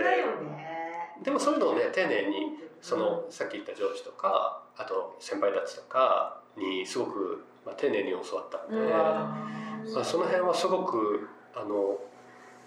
[1.23, 11.97] でもそういうのをね丁寧にそのさっき言った上司とかあと先輩たちとかにすごく、まあ、丁寧に教わったんで、まあ、その辺はすごくあの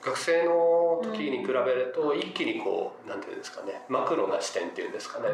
[0.01, 5.29] 学生の時に比べると一気にこうなんていうんですかねマクロな視点っていうんですかね。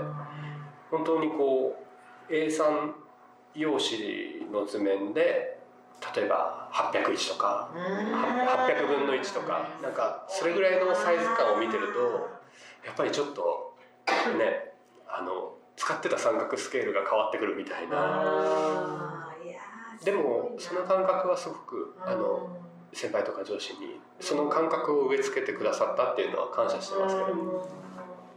[0.90, 1.77] 本当にこ
[2.29, 2.93] う A3
[3.55, 5.59] 用紙の図面で
[6.14, 12.01] 例えば801とか800分の1とかなんかそれぐらいのサイズ感を見てると
[12.87, 13.77] やっぱりちょっと
[14.38, 14.69] ね
[15.18, 19.27] あの使ってた三角スケールが変わってくるみたいな。
[20.05, 22.57] でもその感覚はすごくあの
[22.92, 27.68] 先輩とか上司にその感覚を植え付けてくださったっていうのは感謝してますけど、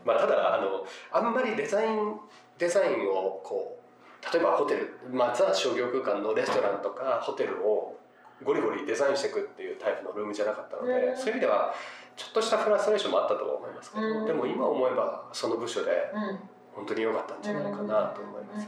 [0.06, 2.16] まあ、ただあのあんまりデザイン
[2.58, 7.98] デザインをこう例えばホテル、まあ、ザ商業空間のレストランとかホテルを
[8.44, 11.74] ゴリゴリデザインしていくっていうタイプのルームじゃなかったので、そういう意味では
[12.16, 15.92] ちょっとしたフラストレーションもあったとは思いますけど、でも今思えばその部署で
[16.76, 18.68] 本当に良かったんじゃないかなと思います、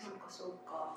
[0.00, 0.96] そうかそうか。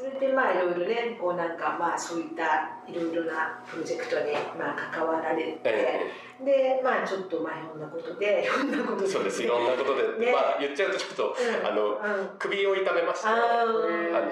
[0.00, 9.08] それでまあいろいろねこうなんかまあそういったいろいろなプロジェクトにまあ関わられて、えー、でまあちょっとまあいろんなことでいろんなことで。
[9.08, 14.30] そうですいろんなことで、ね、まあ言っちゃうとちょっと、うん、あの、うん、首を痛めました、ね、あの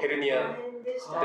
[0.00, 1.16] ヘルニアですね、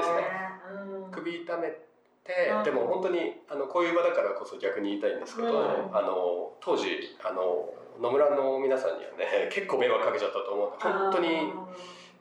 [1.06, 5.48] うん、首痛めて、でも本当にあのこういう場だからこそ逆に言いたいんですけど、
[5.94, 7.70] あの当時あの
[8.02, 11.54] 野村の皆さんにはね 結構迷惑かけちゃったと思う本当に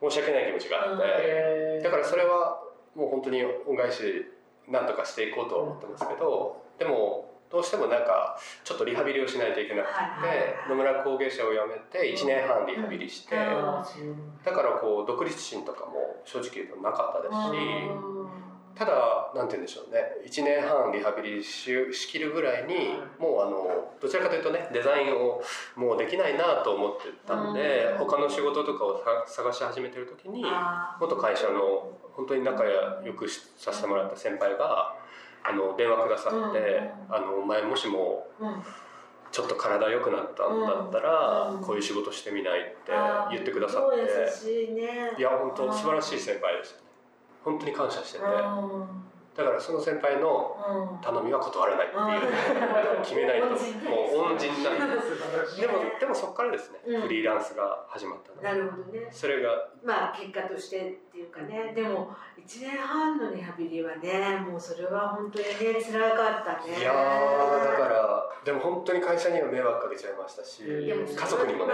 [0.01, 2.61] 申し訳ない気持ちがあってだからそれは
[2.95, 4.25] もう本当に恩返し
[4.67, 9.95] なんとかしていこうと思ってますけどでもどうしてもなんかちょっとリハビリをしないといけなくて、
[10.67, 18.24] 野村工芸社を辞めて1年半リハビリして、だからこう独立心とかも正直言うとなかったですし。
[18.75, 20.03] ただなんて言うんでしょうね。
[20.25, 25.41] 1年半リハビリししきるぐらいにもうあのどちらかというとねデザインを
[25.75, 30.43] もうできないなと思ってたんで他の仕事とかを探し始めてる時に
[30.99, 34.95] 元会社の本当に仲良くさせてもらった先輩が
[35.43, 38.27] あの電話くださって「あのお前もしも
[39.31, 42.91] ちょっと体良くなったんだったらこういう仕事してみない」って
[43.31, 43.97] 言ってくださって。
[45.17, 46.84] いや本当素晴らしい先輩です
[47.45, 48.25] 本当に感謝してて、
[49.35, 50.55] だからその先輩の
[51.03, 53.03] 頼みは断らないっていう。
[53.03, 53.47] 決めないと。
[53.47, 55.01] もう恩人なんで。
[55.45, 58.41] すでもでもそこからですね、フリーランスが始まったの。
[58.41, 59.07] なるほどね。
[59.11, 59.49] それが。
[59.83, 61.73] まあ結果としてっていうかね。
[61.75, 66.79] でも1年半のリハビリはねもうそれは本当にね辛かったね。
[66.79, 71.73] いやだからでも本当に会社には迷惑かけちゃいましたし家族にもね、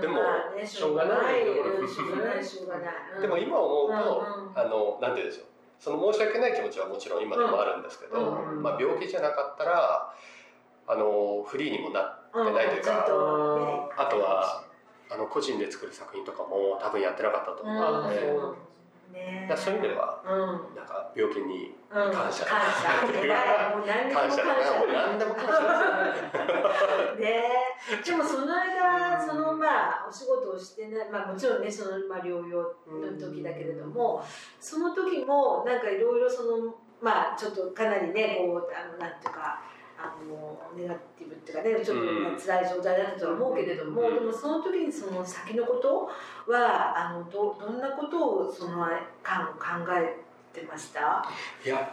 [0.00, 0.18] でも、
[0.66, 1.44] しょうがない。
[1.44, 8.20] しょうがないしょうがない、でも今思うと、あのなんて言うんでしょうその申し訳ない気持ちはもちろん今でもあるんですけど、
[8.62, 10.12] まあ、病気じゃなかったら
[10.88, 13.04] あのフリーにもなってないというか、
[13.96, 14.64] あとは
[15.10, 18.67] あの個人で作る作品とかも多分やってなかったと思うので。
[19.12, 20.28] ね、そういう意味では、う
[20.72, 23.76] ん、なんか病気に感謝、うん、感謝。
[23.76, 24.44] もう何でも感謝。
[24.44, 27.16] もう何でも感謝。
[27.18, 27.42] ね。
[28.04, 34.22] でもその間そのまあお仕事をしてないまあもちろんねそのまあ療養の時だけれども、
[34.60, 39.62] その時もなんかいろいろそのまあちょっとかなりねこうあのなんていうか
[40.00, 41.96] あのネガティブっていうかねちょっ
[42.36, 46.08] と辛い状態だったとは思うけれども、うん、でもその時にその先のこと
[46.50, 48.98] はあのどどんなことをその間
[49.58, 50.16] 考え
[50.52, 51.28] てました？
[51.64, 51.92] いや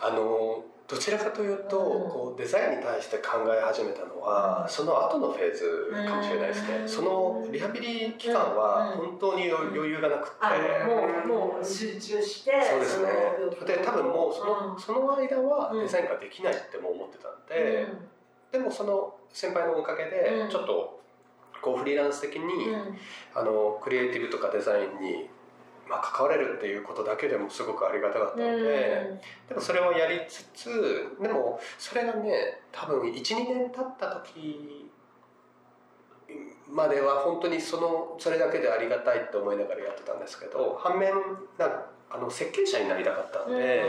[0.00, 10.46] あのどちらかというと、こうデザインに対して考え始めたのは、その後のフェーズかもしれないですね、そのリハビリ期間は本当に余裕がなくて、
[10.86, 13.08] もうもう集中してそうですね。
[13.66, 17.86] で多分もうその,、その間はデザインができないっても思ってたんで、
[18.52, 21.00] でもその先輩のおかげでちょっと
[21.60, 22.42] こうフリーランス的に、
[23.34, 25.28] あのクリエイティブとかデザインに
[25.88, 34.90] まあ、関われるっていうことだけでもすごくありがたかったので、でもそれをやりつつでもそれがね多分12年経った時
[36.68, 41.12] までは本当にそのそれだけでありがたいって思いながらやってたんですけど反面
[41.58, 43.82] なあの設計者になりたかったんで、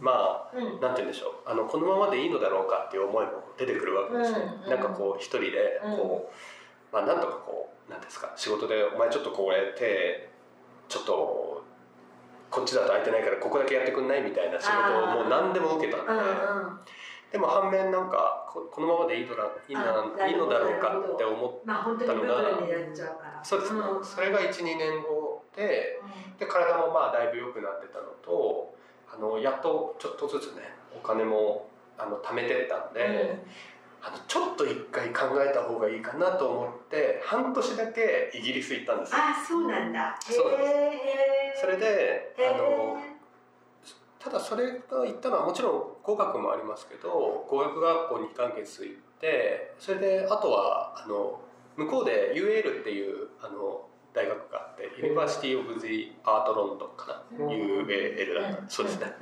[0.00, 1.50] まあ、うん、なんて言うんでしょう。
[1.50, 10.30] あのこのままでいいのだろうかっていう思いも出てくるわけですね、うん、なんかこう一人でこう、まあ、なんとかこうなんですか仕事で「お前ちょっとこれ手
[10.88, 11.64] ちょっと
[12.50, 16.12] こっちだと空いてないからここだけやってくんないみたいな仕事をもう何でも受けたんで、
[17.32, 21.72] でも反面なんかここのままでいいのいいないいのだろうかって思った
[22.14, 22.38] のが、
[23.42, 23.74] そうです。
[23.74, 25.98] ね、それが12年後で
[26.38, 28.74] で体もまあだいぶ良くなってたのと
[29.12, 30.62] あのやっとちょっとずつね
[30.96, 31.68] お金も
[31.98, 33.42] あの貯めてったんで。
[34.06, 39.18] あのちょっと一回考えた方がいいかなと思って半年だけイギリス行ったんですよ。
[39.18, 40.14] あそうなんだ。
[40.20, 40.56] そうで
[41.56, 41.60] す。
[41.62, 42.98] それであの
[44.18, 51.40] ただそれが行ったのはもちろん語学もありますけど語学学校に2ヶ月行ってそれであとはあの
[51.76, 55.28] 向こうで UL っていうあの大学があってユニバー。
[55.28, 59.12] シティ・オブ・ジ・アート・ロンドンかな UAL だった、そうですね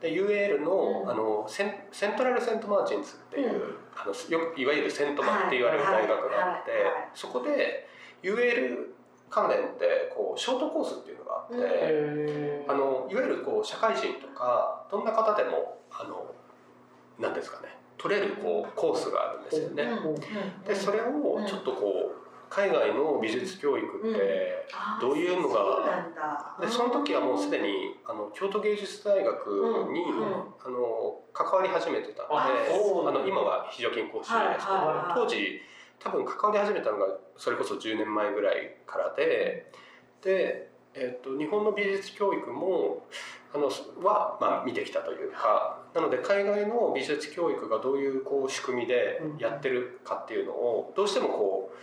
[0.00, 6.70] で UAL のあのセンセントラル・セント・マーチンズっていう、あのよいわゆるセントマって言われる大学があって、
[7.14, 7.88] そこで
[8.22, 8.98] UAL
[9.30, 16.34] 関連でこうショートコースっていうのがあって、あのいわゆるこう社会人とかどんな方でもあの
[17.18, 19.84] なんですかね取れるこうコースがあるんですよね。
[20.66, 22.17] でそれをちょっとこう
[22.50, 24.66] 海外の美術教育って
[25.00, 29.46] どういうのが、でその時はもうすでにあの京都芸術大学
[29.92, 30.04] に、
[30.64, 32.34] あの関わり始めてたので
[33.08, 35.60] あの今は非常勤講師ですけど、当時
[36.00, 39.70] 多分関わり始めたのがそれこそ10年前ぐらいからで
[40.22, 43.06] で、えー、と日本の美術教育も
[43.54, 43.66] あの
[44.04, 51.76] は、まあ、見てきたというかなので海外の美術教育がどういうこう仕組みでやってるかっていうのをどうしてもこう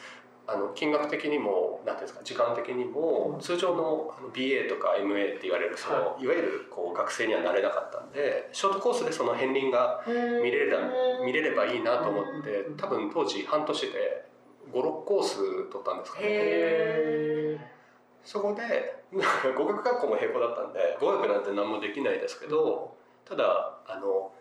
[0.47, 10.77] あの金額的にも何ていうんですか時間的にも通常の BA とか MA って言われるその、はい、いわゆるこう学生にはなれなかったんでショートコースでその片鱗が見れれ
[11.25, 14.25] 見れればいいなと思って多分当時半年で
[14.71, 15.37] 56コース
[15.71, 17.75] 取ったんですかね。
[18.23, 19.03] そこで
[19.55, 24.31] 語学学校も並行だったんで語学なんて何もできないですけどただあの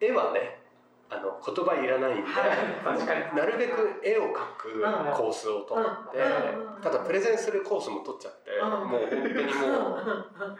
[0.00, 0.63] 絵はね
[1.10, 2.30] あの言葉いらないんで、
[3.34, 4.82] なるべく絵を描く
[5.16, 6.18] コースを取って、
[6.82, 10.58] ただプレゼンするコースも取っちゃって、もう本当にもう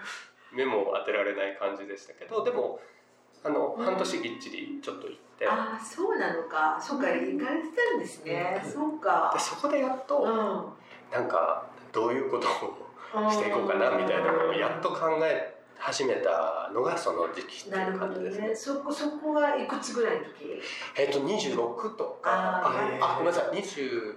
[0.53, 2.79] 目も当てられない感じでしたけどでも
[3.43, 5.47] あの、半年ぎっちりちょっと行って。
[5.47, 6.79] ああそうなのか。
[6.81, 9.31] そうか行かれてたんですね、そうか。
[9.35, 10.75] でそこでやっと、
[11.13, 18.49] なんかどういうことをしていこうかなみたいなのをやっと考え始めたのがその時期っていう感じですね。
[18.49, 20.61] ねそこそこはいくつぐらいの時？
[20.97, 24.17] えっ、と二十六とかああごめんなさい二十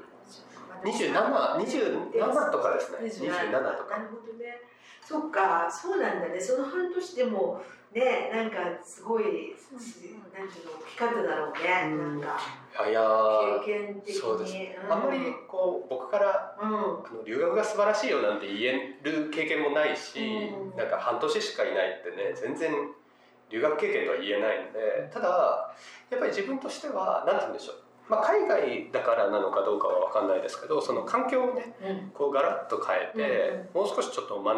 [0.84, 2.98] 二十七二十七とかですね。
[3.04, 3.98] 二十七とか。
[3.98, 4.62] なるほどね。
[5.04, 6.40] そっかそうなんだね。
[6.40, 7.62] その半年でも
[7.94, 12.40] ねなんかすごい、なんていうの光っただろうね、うん、なんか
[12.86, 12.94] い。
[12.94, 13.02] や
[14.20, 22.72] そうです、うん、あんまりこう僕から、うん、あの留学が素晴らしいよなんて言える経験もないし、うん、なんか半年しかいないってね全然
[23.50, 25.74] 留学経験とは言えないんでただ
[26.10, 27.76] やっぱり自分としては何て言うんでしょう。
[28.10, 31.76] まあ、海外だからなのかどうかは分かんないですけどその環境をね、
[32.14, 34.56] こうガラッと変えて、もう少しちょっと学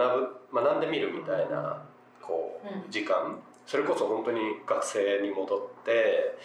[0.53, 1.81] ぶ学んでみるみたいな
[2.21, 6.37] こう時間、それこそ本当に学生に戻って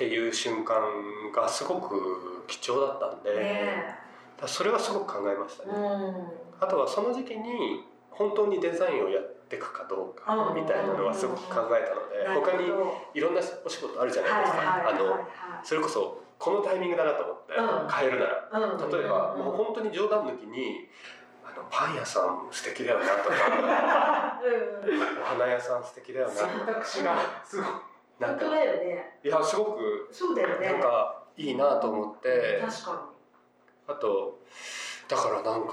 [0.00, 0.80] っていう瞬間
[1.30, 3.94] がすごく貴重だったんで、ね、
[4.46, 5.72] それはすごく考えましたね、
[6.58, 12.64] あとはその時期に本当にデザインをやっていくかどうかみたいなのはすごく考えたので他に
[13.12, 15.20] いろんなお仕事あるじゃないですか、あの
[15.62, 17.52] それこそこのタイミングだなと思って
[17.94, 20.88] 変えるなら、例えばもう本当に冗談抜きに
[21.70, 24.40] パン屋さん素敵だよなとか
[25.20, 27.66] お花屋さん素敵だよな選択肢がすごい
[28.20, 29.18] なんかだよね。
[29.24, 30.72] いやすごくそうだよね。
[30.72, 33.10] なんかいいなと思って、確か
[33.88, 33.94] に。
[33.94, 34.38] あと
[35.08, 35.70] だからなんか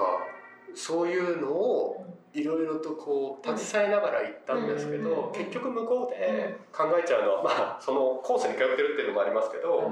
[0.73, 9.91] そういうのをいろいろとこう携えながら行ったんですけど、結局向こうで考えちゃうのはまあそのコースに通ってるっていうのもありますけど、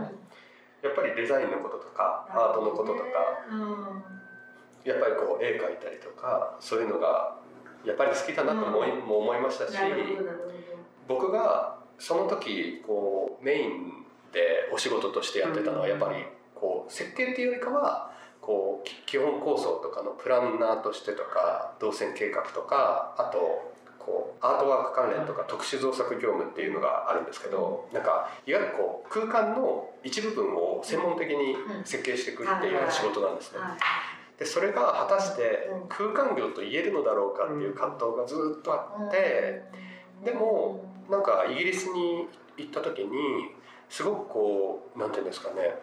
[0.81, 3.05] やっぱりデザインのこととかアートのこととか、
[4.85, 7.35] やっぱりこう絵描いたりとかそういうのが
[7.83, 9.77] やっぱり好きだなと思い,、も思いましたし
[11.07, 33.59] 僕がその時こうメインでお仕事としてやってたのはやっぱりこう設計っていうよりかはこう基本構想とかのプランナーとしてとか動線計画とかあとこうアートワーク関連とか特殊造作業務っていうのがあるんですけどなんかいわゆるこう空間の一部分を専門的に設計していくっていう仕事なんですね。
[34.37, 39.63] でそれが果たして空間業と言えるのだろうかっていう葛藤がずっとあって
[40.23, 42.27] でもなんかイギリスに
[42.57, 43.09] 行った時に
[43.89, 45.75] すごくこうなんていうんですかね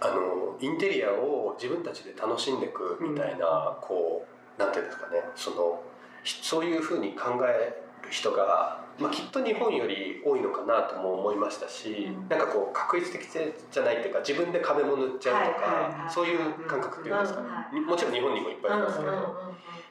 [0.00, 4.26] あのインテリアを自分たちで楽しんでいくみたいなこ
[4.58, 5.82] うなんていうんですかねその
[6.24, 16.38] そういうふうに考える人がまあ、きっと日本より多いのかなとも思いましたし、うん、なんかこう確率的じゃないっていうか自分で壁も塗っちゃうとか、はいはいはい、そういう
[16.68, 17.40] 感覚っていうんですか、
[17.72, 19.16] うん、もちろん日本にもいっぱいいますけど、うん、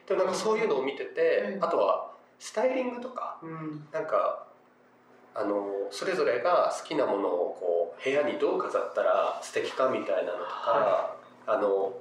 [0.06, 2.11] でもなんかそういうのを見てて、あとは
[2.42, 4.46] スタイリングとか、うん、なんか
[5.32, 11.16] あのそれぞれが好きなものをこう部屋にどう飾ったら素敵かみたいなのとか、は
[11.46, 11.92] い、あの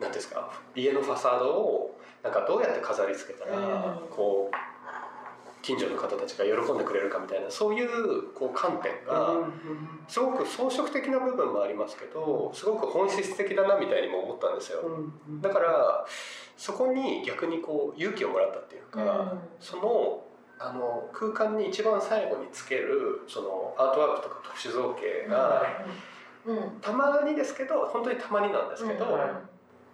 [0.00, 4.71] 何ですか家のファサードをなんかどうやって飾り付けたら、こう
[5.62, 9.38] 近所の方たちが喜んでくれるかみたいなそういうこう観点が
[10.08, 14.80] すごく装飾的な部分もありますけどすごく本質的だなみたいにも思ったんですよ。
[15.40, 16.04] だから
[16.56, 20.24] そこに逆にこう勇気をもらったっていうかその
[20.58, 25.66] あの空間に一番最後につけるそのアートワークとか特殊造形が
[26.80, 29.06] たまにですけど本当にたまになんですけど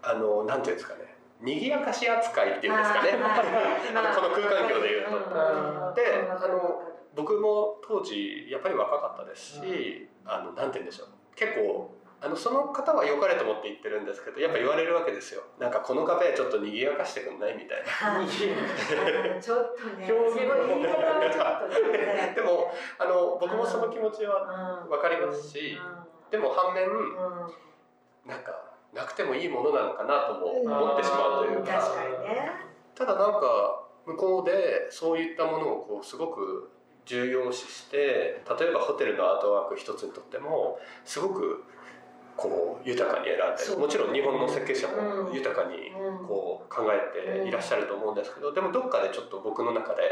[0.02, 1.07] あのなんていうんですかね
[1.40, 5.10] 賑やかし扱いっていうんですかね、あ のこの空間境でいうと。
[5.94, 6.82] であの
[7.14, 11.08] 僕も当時やっぱり若かったですし、あのなんて言うんでしょう。
[11.34, 15.42] 結構あのその方は良かれと思って言ってるんですけどやっぱ言われるわけですよ。
[15.58, 18.26] なんかこの壁ちょっと賑やかしてくんないみたいな。
[19.40, 22.32] ちょっとね表現言い方はちょっとね。
[22.34, 25.78] でもあの僕もその気持ちは分かりますし
[26.30, 26.88] でも反面
[28.26, 31.82] なんかなくてもいいものなのかなとも思ってしまうというか,、
[32.94, 36.70] ただなんか向こうでそういったものをこうすごく
[37.04, 41.64] 重要視して例えばホテルのアートワーク一つにとってもすごく
[42.36, 45.90] こう豊かに選んでもちろん日本の設計者も豊かに
[46.26, 50.02] こう考えていらっしゃると思うんですけどでもどっかでちょっと僕の中で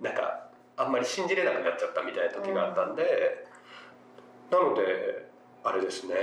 [0.00, 3.46] なんかあんまり信じれなくなっちゃったみたいな時があったんで
[4.50, 5.28] なので
[5.62, 6.14] あれですね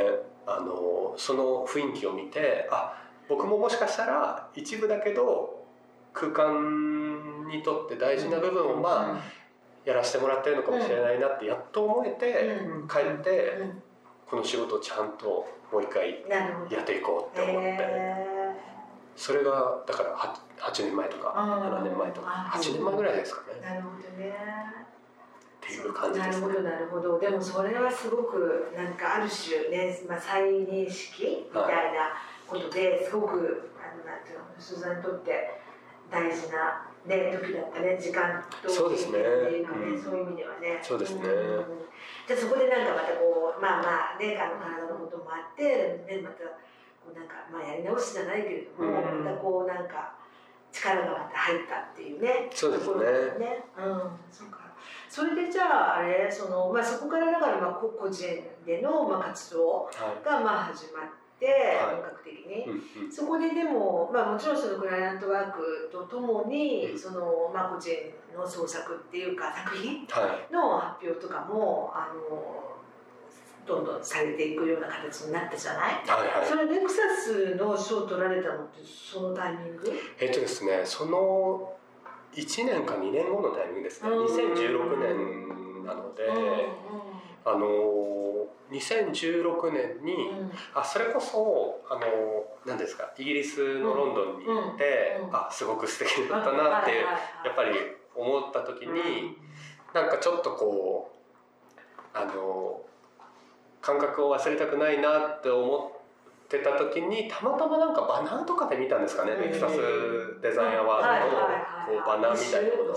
[0.45, 2.97] あのその雰囲気を見てあ
[3.29, 5.65] 僕ももしかしたら一部だけど
[6.13, 9.41] 空間にとって大事な部分をまあ
[9.85, 12.87] やらせてもらってるのかもしれないなってやっと思えて、うん。
[12.87, 13.81] 帰って、うん。
[14.29, 16.23] この仕事をちゃんともう一回
[16.69, 18.25] やっていこうって思って、へ
[19.15, 21.79] それがだから 8, 8年前とかあー。
[21.79, 22.27] 7年前とか。
[22.29, 23.59] あ8年前ぐらいですかね。
[23.59, 24.35] ーなるほどね
[25.75, 27.19] いう感じですねなるほどなるほど。
[27.19, 32.13] でもそれはすごくなんかある種ね、まあ、再認識みたいな
[32.47, 35.61] ことですごくあのなんていうのスーザンにとって
[36.11, 39.19] 大事な、ね、時だったね時間とそうですね。
[39.19, 40.03] うん。
[40.03, 40.79] そういう意味ではね。
[40.83, 41.21] そうですね。
[41.21, 41.23] ん。
[42.27, 46.43] じゃあそこでなんかまたこうまあまあねあの体のこともあって、ね、また
[46.99, 49.23] こうなんか、まあ、やり直しじゃないけれども、うん。
[49.23, 50.13] またこうなんか
[50.71, 52.91] 力がまた入ったっていうねそうです
[53.39, 53.39] ね。
[53.39, 53.63] ね。
[53.77, 54.60] うん、そうか。
[55.11, 58.25] それでじゃああれそのまあそこからだからまあ個個人
[58.65, 59.91] でのまあ活動は
[60.21, 60.25] い。
[60.25, 61.03] がまあ始まっ
[61.37, 61.95] て、はい。
[61.95, 62.63] 本格的に。
[62.63, 63.11] うんうん。
[63.11, 66.97] そこででも、まあ、もちろんそのクライアントワークとともに、うん。
[66.97, 67.91] そのまあ、個人
[68.33, 70.53] の創作っていうか作品はい。
[70.53, 72.71] の発表とかもあの
[73.67, 76.47] どんどんされていくような形になったじゃない、はいはい。
[76.47, 79.91] それレクサスの賞を取られたのってそのタイミング？
[80.21, 81.73] えっとですねその
[82.33, 84.25] 1年か2年後のタイミングですねうん。
[84.25, 86.23] 2016年なので、
[87.43, 87.67] あの
[88.71, 90.39] 2016年に、うん。
[90.39, 92.01] うんあそれこそあの
[92.65, 93.11] 何ですか。
[93.17, 96.91] イギリスのロンドンに行って、うんうんあすごく素敵だったなって、
[97.45, 97.71] やっぱり
[98.15, 99.37] 思った時に、
[99.93, 101.11] なんかちょっとこ
[102.13, 102.81] うあの
[103.81, 106.00] 感覚を忘れたくないなって思って
[106.59, 109.75] た時にたまたまなんかバナーとかで見たんですかね、うんレクサス
[110.41, 111.31] デザインアワードの
[111.99, 112.95] こうバナーみたいなもの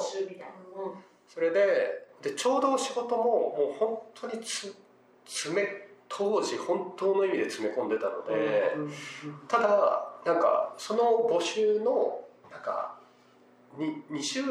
[1.26, 4.74] それででちょうど仕事ももう本当につ
[5.26, 5.68] 詰め
[6.08, 8.72] 当時本当の意味で詰め込んでたので、
[9.48, 12.94] ただなんかその募集のなんか
[13.78, 14.42] に2週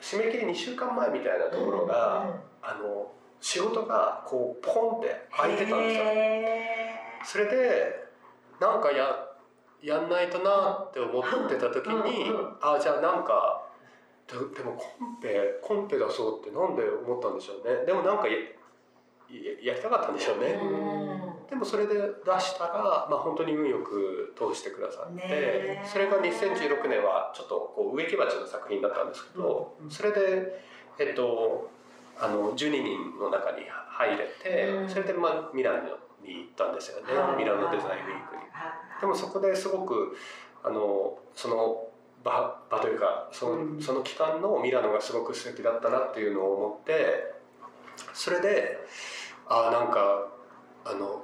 [0.00, 6.93] 締め切り2週間前みたいなところが、あの仕事がこうポンって空いてたんですよ。
[7.24, 8.04] へそれで
[8.60, 9.06] なんかや
[9.82, 13.66] やんないとなって思ってた時に、うんうんあじゃあなんか
[14.26, 17.84] ででもコンペコンペ出そうってなんで思ったんでしょうね。
[17.84, 20.58] でもなんかやややりたかったんでしょうね、
[21.50, 30.62] でもそれで出したら、まあ、本当に運よく通してくださって、それが2016年はちょっとこう植木鉢の作品だったんですけど、うんそれで
[30.98, 31.68] えっと
[32.18, 34.88] あの12人の中に入れて、うん。
[34.88, 37.36] それで、まあ、ミラノに行ったんですよね、はい。
[37.36, 38.42] ミラノデザインウィークに。
[38.50, 38.68] は
[38.98, 39.00] い。
[39.00, 40.16] でもそこですごく
[40.62, 41.86] あのその
[42.24, 43.82] 場場というかその,、うん。
[43.82, 47.34] その期間のミラノがすごく素敵だったなっていうのを思って
[48.12, 48.78] それで
[49.48, 50.26] あなんか
[50.84, 51.22] あの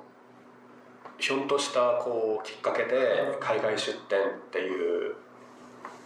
[1.18, 5.14] ひょんとしたこうきっかけで海外出店っていう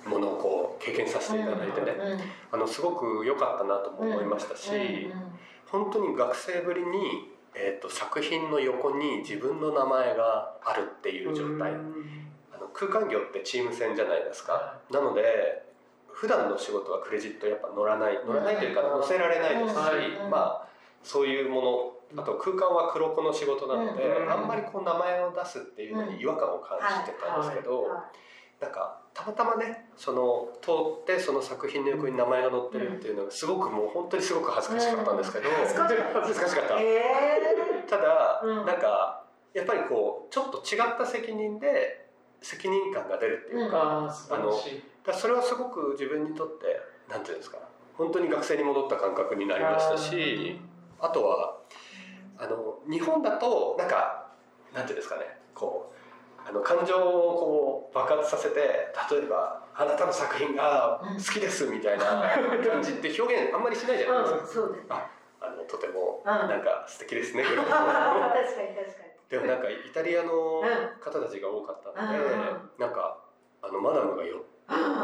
[0.08, 2.20] ものをこう経験させていただいてね、うんうん
[2.52, 5.12] あのすごく良かったなとも思いましたし、うんうん。
[5.66, 15.64] 本当に学生ぶりに、えー、と作品の横に自分の名前があるっていう状態、あの空間業ってチーム戦じゃないですか、なので
[16.14, 18.18] 普段の仕事はクレジットやっぱ乗らない。
[18.24, 19.02] 乗らないというかうん。
[19.02, 19.78] 載せられないですし、
[20.24, 20.30] うん。
[20.30, 20.68] まあ
[21.02, 24.32] そういうものあと空間は黒子の仕事なので、うん。
[24.32, 28.04] あんまりこう名前を出すっていうのに違和感を感じてたんですけど、は
[28.60, 30.70] なんかたまたまねその通
[31.02, 36.20] ってその作品の横に名前が載ってるっていうのがすごくもう本当にすごく恥ずかしかったんですけど、恥ずかしかった。
[36.20, 36.64] 恥ずかしかっ
[37.88, 37.96] た。
[37.96, 38.66] だ、うん。
[38.66, 42.08] なんかやっぱりこうちょっと違った責任で
[42.42, 44.82] 責任感が出るっていうか,、ああ素晴らしい。
[45.04, 47.58] だからそれはすごく自分にとってなんていうんですか
[47.96, 50.58] 本当に学生に戻った感覚になりましたし
[50.98, 51.58] あとは
[52.38, 54.26] あの日本だとなんか
[54.74, 55.22] なんていうんですかね
[55.54, 55.93] こう
[56.46, 58.60] あの感情をこう爆発させて
[59.10, 62.04] 例えば「あなたの作品が好きです」みたいな
[62.70, 64.40] 感じって表現あんまりしないじゃないですか。
[64.40, 65.02] うんそうだね
[65.40, 66.26] あのとてもうん。
[66.26, 67.44] なんか素敵ですね。
[67.52, 72.70] 確かに確かでもなんかイタリアのうん方たちが多かったので、うん。
[72.78, 73.18] なんか
[73.60, 74.42] あのマダムがよに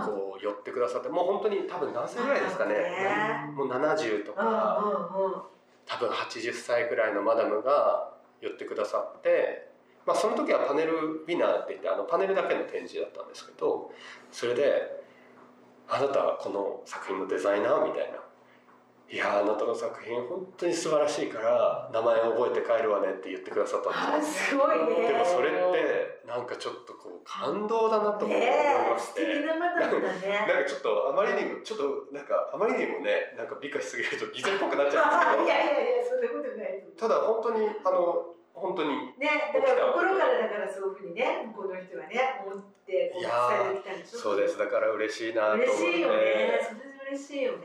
[0.07, 5.43] こう寄ってくださってもう本当に多分何歳ぐらいですかね、ねもう70とうんか、うんうん。
[5.87, 9.70] 多分80歳ぐらいのマダムが寄ってくださって、
[10.07, 13.93] まあ、その時はパネルウィナーって言ってあのパネルだけの展示だったんですけど
[14.33, 15.03] それで
[15.89, 18.19] 「あなたはこの作品のデザイナー?」みたいな
[19.11, 24.61] 「いやあなたの作品本当に素晴らしいから名前覚えて帰るわね」って言ってくださったんあですよ。
[24.63, 25.09] すごいね。
[25.09, 43.31] でもそれってなんかちょっとこう感動だなと思いまして、ねなんかちょっとあまりにもちょっとなんかあまりにもねなんか美化しすぎると偽善っぽくなっちゃうんです いやいやいやそんなことないけどただ本当にあの本当にねだから心からだからそういうふうにね向こうの人はね思ってこう伝
[43.73, 44.19] えてきたんでしょ？
[44.19, 44.59] そうです。
[44.59, 45.73] だから嬉しいなと思って。
[45.73, 46.61] 嬉しいよね。
[46.63, 47.59] それで嬉しいよね。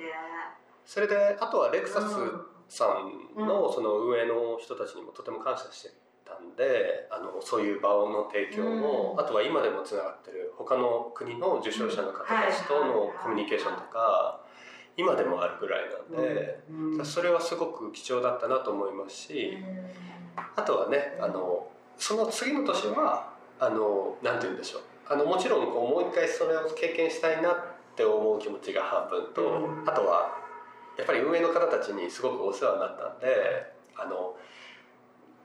[0.86, 2.16] それであとはレクサス
[2.70, 2.86] さ
[3.36, 5.90] んのその運営の人たちにもとても感謝して
[6.26, 14.42] たんであのそういう場の提供も、あとは今でもつながってる他の国の受賞者の方たちとのコミュニケーションとか、
[14.98, 15.82] 今でもあるぐらい
[16.12, 19.58] なんで、それはすごく貴重だったなと思いますし、
[20.56, 21.68] あとはねあの
[21.98, 24.82] その次の年はあのなんて言うんでしょう。
[25.08, 27.56] あのもちろんこうもう一回それを経験したいなっ
[27.96, 30.34] て思う気持ちが半分と、あとは
[30.98, 33.28] やっぱり運営の方たちにすごくお世話になったんで
[33.96, 34.36] あの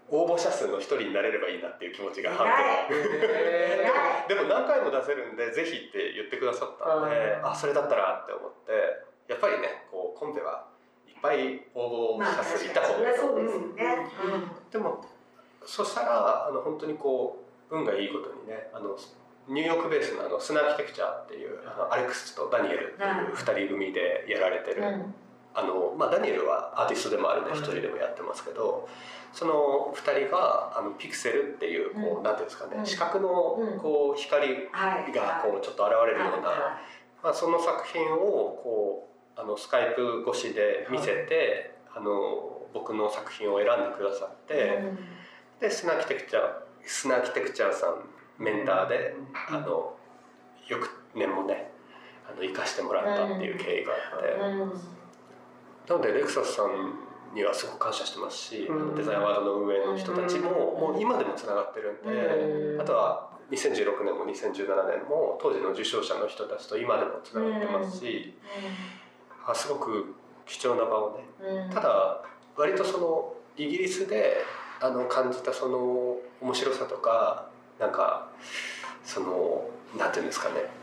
[0.09, 2.47] 応募者数の一人になれればいいなっていう気持ちが半
[2.88, 2.99] 分。
[4.28, 8.72] でも何回も出せるんでぜひって言ってくださったんであそれだったらって思って
[9.28, 10.70] やっぱりねこうコンペは
[11.23, 13.43] ぱい応募者数いた方がいいと思う、
[14.71, 15.05] でも
[15.64, 18.97] そしたらあの本当にこう運がいいことにねあの
[19.49, 24.83] ニューヨークベースのあのスナーキテクチャーっていうあのアレックスとダニエルっていう2人組でやられてる、
[25.55, 28.89] あのまあ、ダニエルはアーティストでもあるんで1人でもやってますけど、
[29.33, 33.29] その2人があのピクセルっていうこう、うん、なんていうんですかね、視覚の
[33.81, 36.79] こう光がこうちょっと現れるような、
[37.23, 39.09] まあ、その作品をこう
[39.43, 44.82] あのスカイプ越しで見せて、あの僕の作品を選んでくださって、
[45.61, 46.43] でスナーキテクチャー
[46.84, 48.05] スナーキテクチャーさん
[48.43, 49.14] メンターで、
[49.51, 49.97] あの
[50.68, 51.70] 翌年もね
[52.30, 54.91] あの生かしてもらったっていう経緯があって。
[55.88, 68.99] なのでレクサスさんにはすごく感謝してますし、うん、デザインワードの運営の人たちももう今でもつながってるんで、うん、あとは2016年も2017年も当時の受賞者の人たちと今でもつながってますし、うん、
[69.55, 70.14] すごく
[70.47, 72.22] 貴重な場をね、ただ
[72.57, 74.38] 割とそのイギリスで
[74.80, 78.28] あの感じたその面白さとかなんか
[79.05, 79.68] その
[79.99, 80.80] なんていうんですかね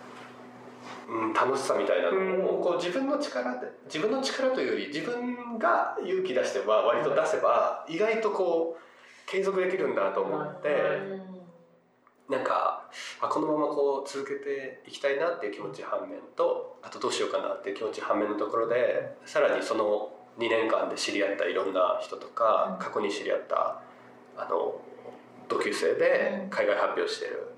[1.10, 10.68] うん、楽しさみたいなのをこう自分の力で自分の力というより自分が勇気出してば割と出せば意外とこう継続できるんだと思って
[12.30, 12.90] なんか
[13.22, 23.82] あこのままこう続けていきたいなっていう気持ち反面とあとどうしようかなっていう気持ち反面のところでさらにその2年間で知り合ったいろんな人とか過去に知り合った
[24.38, 24.80] あの
[25.48, 27.56] 同級生で海外発表してる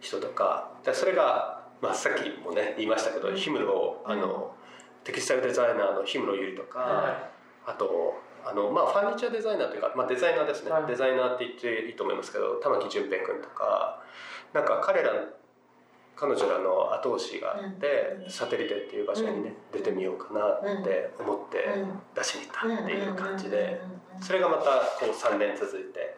[0.00, 3.66] 人とかそれがまあ、さっきもね言いましたけど、氷室
[4.06, 4.54] あの、
[5.02, 14.02] テキスタイルデザイナーの氷室ゆりとか、はい、あとあの、まあ、ファーニチャーデザイナーというか、まあ、デザイナーですね、はい、デザイナーって言っていいと思いますけど玉木淳平君とか
[14.52, 15.10] なんか彼ら
[16.14, 21.64] 彼女らの後押しがあって、うん、サテリテっていう場所にね、うん、出てみようかなって思って
[22.14, 23.80] 出しに行ったっていう感じで
[24.20, 24.62] それがまた
[25.00, 26.16] こう3年続いて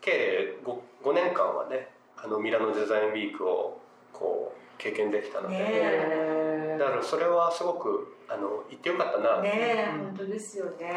[0.00, 3.80] 計 5, 5年間はねあのミラノデザインウィークを
[4.12, 5.62] こう経験できたので、ね、
[6.78, 9.42] だからそれはすごくあの言ってよかったな。
[9.42, 10.88] ね本当ですよね。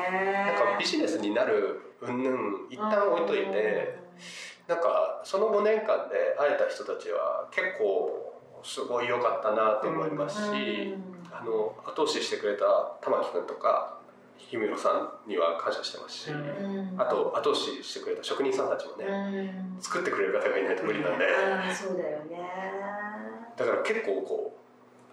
[0.47, 3.97] なんかビジネスになるうんぬん一旦置いといて
[4.67, 10.95] なんかその5年間で会えた人たちは結構すごい良かったなと思いますし、
[11.31, 12.65] あの後押ししてくれた
[13.01, 13.99] 玉木君とか
[14.51, 14.89] 氷室さ
[15.25, 16.31] んには感謝してますし、
[16.97, 21.25] あと後押ししてくれた職人さんたちもね、作ってくれる方がいないと無理なんで、
[21.73, 22.49] そうだよね。
[23.55, 24.64] だから結構こう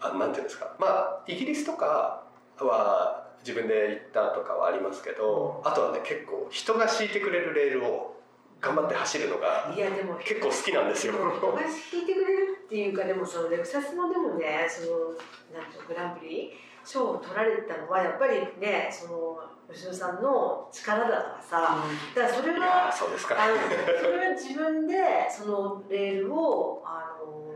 [0.03, 0.75] あなんていうんですか。
[0.79, 2.25] まあイギリスとか
[2.59, 8.21] は自分で行ったとかはありますけど、あとはね結構人が敷いてくれるレールを
[8.61, 11.15] 頑張って走るのがいやでも結構好きなんですよ。
[11.15, 16.53] 人が敷いてくれるっていうかでもそのレクサスのでもねそのなんていうグランプリ
[16.85, 19.41] 賞を取られたのはやっぱりねその
[19.73, 23.37] 吉野さんの力だからさ、うん、だからそれはそうですか。
[23.43, 23.55] あの
[24.01, 24.95] それは自分で
[25.31, 27.52] そのレールをあの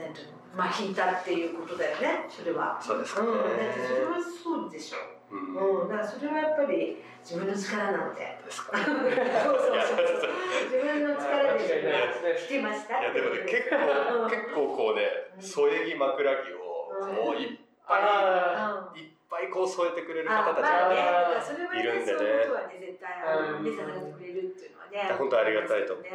[0.00, 2.26] なんていうのまあ引いたっていうことだよね。
[2.28, 2.80] それは。
[2.80, 3.22] そうですか。
[3.22, 4.96] ね、うん、それはそうでしょ。
[5.30, 8.40] う、うん、うん、だからそれはやっぱり自分の力なので。
[8.50, 13.00] そうそうそう自分の力で自分は来てました。
[13.00, 15.06] いやでもね結構結構こうね
[15.38, 16.70] 添え木枕木を
[17.14, 22.18] こういっぱいいっぱいこう添えてくれる方たちがいるんでね。
[22.18, 25.14] そういうことはね絶対あのねさせてくれるっていうのはね。
[25.16, 26.10] 本当ありがたいと思って。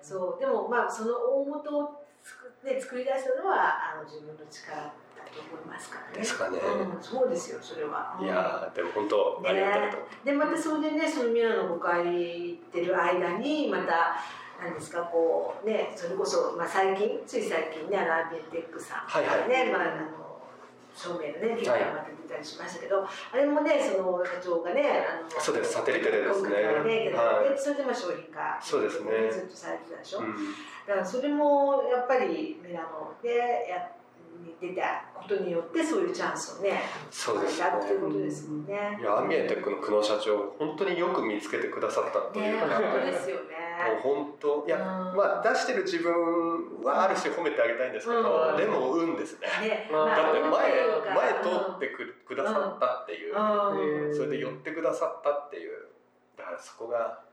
[0.00, 0.40] そう。
[0.40, 4.92] でもまあその大元をで作り出したのはあの自分の力だ
[5.32, 6.18] と思いますからね。
[6.18, 6.58] ですかね。
[6.58, 8.18] うん、そうですよそれは。
[8.20, 9.98] いやでも本当ありがたいと。
[10.24, 14.16] でまたそれでねそのミラノ5回行ってる間にまた。
[14.60, 20.19] なんですかこうねそれこそ、まあ、最近つい最近ねあのアビエンテックさんがね、はいはい、まあ、あの
[20.94, 25.72] 照明のね結果が出たりしましたけど、はい、あれもねその社長がねあのそうです。
[25.74, 26.50] サテリテでですね。
[26.50, 29.30] ね、はい、それでまあ商品化そうですね。
[29.30, 30.34] ずっとされてたでしょ、うん、
[30.86, 33.99] だからそれもやっぱりミラノでやに
[34.60, 37.66] 出たことによってそういうチャンスをねそうですね。
[37.68, 38.98] っていうことですもんね。
[39.00, 42.58] いやアンビエンテックの久野社長本当によく見つけてくださったっていう。
[42.58, 43.60] か、ね本当ですよね。
[44.04, 44.78] もう本当いや、
[45.16, 48.56] まあ出してる自分はある種褒めてあげたいんですけど、うん。
[48.56, 49.48] でも運ですね。
[49.60, 54.14] ねまあだって前前通っってくくださったっていう、うん。
[54.14, 55.88] それで寄ってくださったっていう。
[56.36, 57.29] だからそこが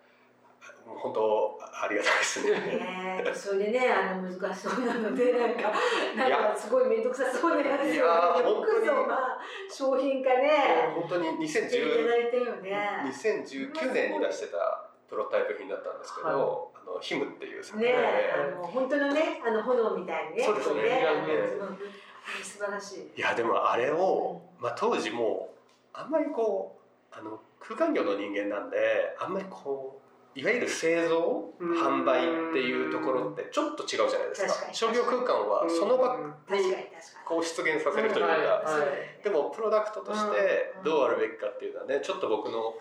[0.95, 2.51] 本当ありがたいですね。
[2.51, 5.73] ねそれでねあの難しそうなのでなんか
[6.15, 8.05] なんかすごい面倒くさそうなやついや
[8.43, 8.87] 本当に。
[8.87, 12.79] まあ商品化ね本当にしていた2010だいてるよね。
[13.05, 16.35] 2019年に出してたプロトタイプ品だったんですけど、はい。
[16.35, 17.93] あのヒムっていう作ね
[18.33, 20.81] あの本当のねあの炎みたいにねそうですね。
[20.81, 20.99] ね
[22.43, 23.19] 素晴らしい。
[23.19, 25.57] いやでもあれを、まあ、当時もう
[25.93, 26.77] あんまりこ
[27.11, 28.77] うあの空間業の人間なんで
[29.19, 30.06] あんまりこう
[30.37, 31.73] いわゆる製造うん。
[31.73, 34.69] 販売っていうところってちょっと違うじゃないですか。
[34.71, 36.61] 商業空間はその場に。
[37.25, 38.63] こう出現させるというか、
[39.23, 40.83] でもプロダクトとしてうん。
[40.83, 42.75] どうあるべきかっていうのはねちょっと僕の、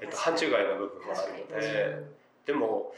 [0.00, 2.04] えっと、範疇外の部分もあるので
[2.46, 2.92] でも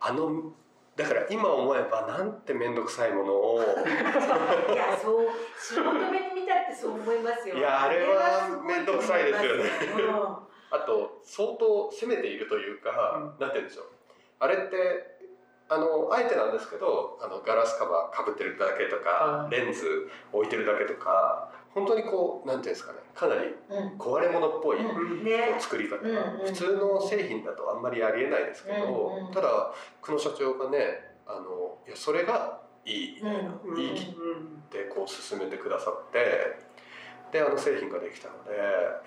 [0.00, 0.52] あの
[0.96, 3.60] だから今思えばなんて面倒くさいものを
[4.72, 7.56] いやそう仕事目に見たってそう思いますよ。
[7.56, 9.64] いやあれは面倒くさいですよね。
[9.98, 13.86] うんあと相当攻めているというか、うなんて言うんでしょう。
[14.38, 15.20] あれって
[15.68, 19.50] あのあえてなんですけどあのガラスカバーかぶってるだけとか、はい。
[19.52, 23.98] レンズ置いてるだけとか本当にこうなんていうんですかねかなりうん。
[23.98, 25.24] 壊れ物っぽい、うん。
[25.24, 25.54] ね。
[25.60, 26.46] 作り方、うんうん。
[26.46, 29.32] 普通の製品だとあんまりありえないですけど、うんうん。
[29.32, 30.78] ただ久野社長がね
[31.26, 33.78] あのいやそれがいいうん。
[33.78, 34.02] いいっ
[34.70, 36.69] てこう進めてくださって
[37.32, 38.50] であの製品ができたので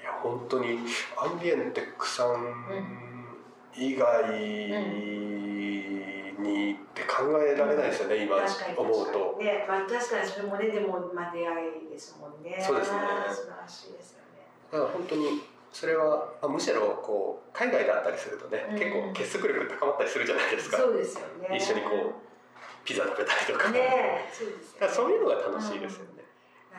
[0.02, 0.80] いや本当に
[1.18, 3.14] アンビエンテックさん
[3.76, 4.30] 以外
[6.40, 9.38] にって考えられないですよね、今確かに思うと。
[9.40, 12.62] ね、まあ確かにそれもねでもまあ出会いですもんね。
[12.62, 13.00] そうですね
[13.30, 14.46] 素晴らしいですよね。
[14.72, 21.58] だから本当にそれは、まあ、むしろこう海外だったりするとね、うん結構結束力高まったりするじゃないですかそうですよね。
[21.58, 21.90] 一緒にこ
[22.86, 24.94] ピザ食べたりとか,、ねそうですよ、ね。
[24.94, 26.24] そういうのが楽しいですよね。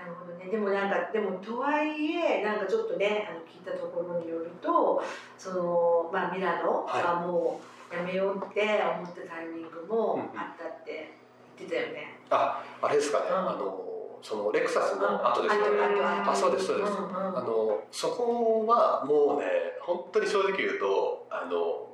[0.05, 0.51] なるほどね。
[0.51, 5.03] でもなんかでもとはいえなんかちょっとねあの聞いたところによると
[5.39, 11.15] そのまあミラノはもうやめようって思ったタイミングもあったって
[11.57, 12.19] 言ってたよね。
[12.29, 13.37] ああれですかね、うん。
[13.37, 19.47] あのそのレクサスの後ですよね、あそうですそうです、あのそこはもうね
[19.83, 21.89] 本当に正直言うとあの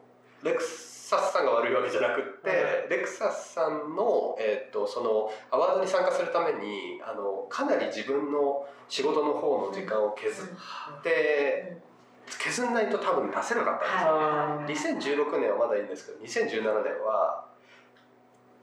[0.45, 11.79] レクサスさんが悪いわけじゃなくって、レクサスさんの,、えー、とそのアワードに参加するためにあのかなり自分の仕事の方の時間を削って、
[12.27, 15.01] 削んないと多分出せなかったんですよ、はい。
[15.01, 17.45] 2016年はまだいいんですけど2017年は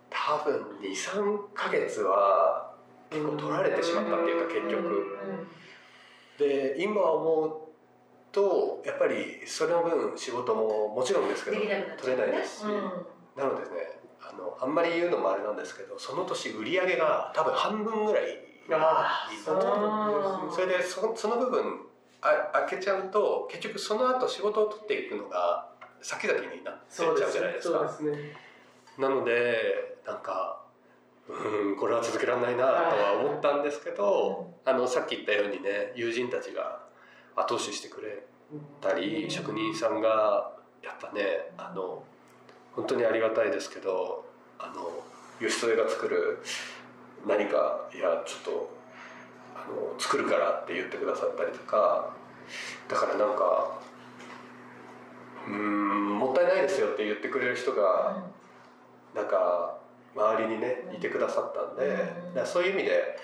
[0.09, 2.73] 多分23ヶ月は
[3.09, 5.17] 結構取られてしまったっていうか結局。
[6.37, 7.66] で今思う
[8.37, 11.73] とやっぱりそれの分仕事ももちろんですけど取れ
[12.15, 12.63] ないですし、
[13.35, 18.23] なのでねあのあんまり言うのもあれなんですけどその年売り上げが多分半分ぐらい
[18.71, 19.37] あに
[20.53, 21.81] それでそその部分
[22.21, 25.69] あ開けちゃうと結局その後仕事を取っていくのが
[26.01, 27.89] 先々になっちゃうじゃないですか。
[27.89, 28.11] すね。
[28.99, 30.61] なのでなんか
[31.27, 36.86] うんこれは続けられないなとは思ったんですけど、あのさっき言ったようにね友人たちが
[37.37, 38.23] 後押ししてくれ
[38.81, 40.51] たり職人さんが
[40.83, 42.03] やっぱねあの
[42.75, 44.25] 本当にありがたいですけど
[44.59, 44.89] あの
[45.39, 46.39] 吉添が作る
[47.27, 48.77] 何かいやちょっと
[49.55, 52.09] あの作るからって言ってくださったりとか
[52.87, 53.79] だからなんか
[55.47, 58.23] うーんもったいないですよって言ってくれる人が
[59.15, 59.77] なんか
[60.15, 63.19] 周りにねいてくださったんで、そういう意味で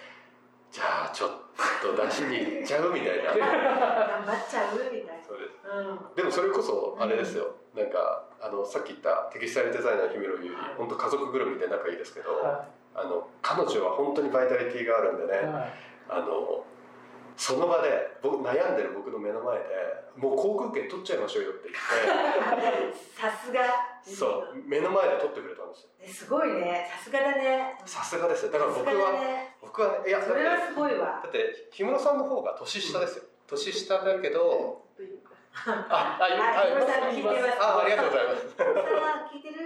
[0.74, 1.30] じゃあちょっ
[1.86, 3.30] と出しに行っちゃうみたいな。
[3.38, 5.62] 頑張っちゃうみたいそうです。
[5.62, 5.78] な。
[5.78, 12.66] うんでもそれこそあれですよ、なんかあのさっき言ったテキスタイルデザイナーの姫野優里本当家族ぐるみで仲いいですけど、は
[12.96, 15.74] あの彼女は本当にバイタリティがあるんでね、いはい。
[16.10, 16.66] あの
[17.38, 17.90] その場で
[18.22, 19.64] 僕悩んでる僕の目の前で
[20.18, 23.62] もう航空券取っちゃいましょうよって言っ さすが。
[24.06, 24.56] てそう。
[24.68, 25.90] 目の前で取ってくれたんですよ。
[26.02, 26.88] えすごいね。
[26.98, 27.78] さすがだね。
[27.86, 28.52] さすがですよ。
[28.52, 29.56] だから僕はね。
[29.62, 31.22] 僕はねいやそれはすごいわ。
[31.24, 31.30] だ。
[31.30, 33.24] って氷室さんの方が年下ですよ。
[33.48, 34.84] 年下だけど
[35.66, 36.26] あああ、
[36.66, 37.62] ひろさん聞いてます。
[37.62, 38.50] あありがとうございます。
[38.50, 39.64] さあ、聞いてる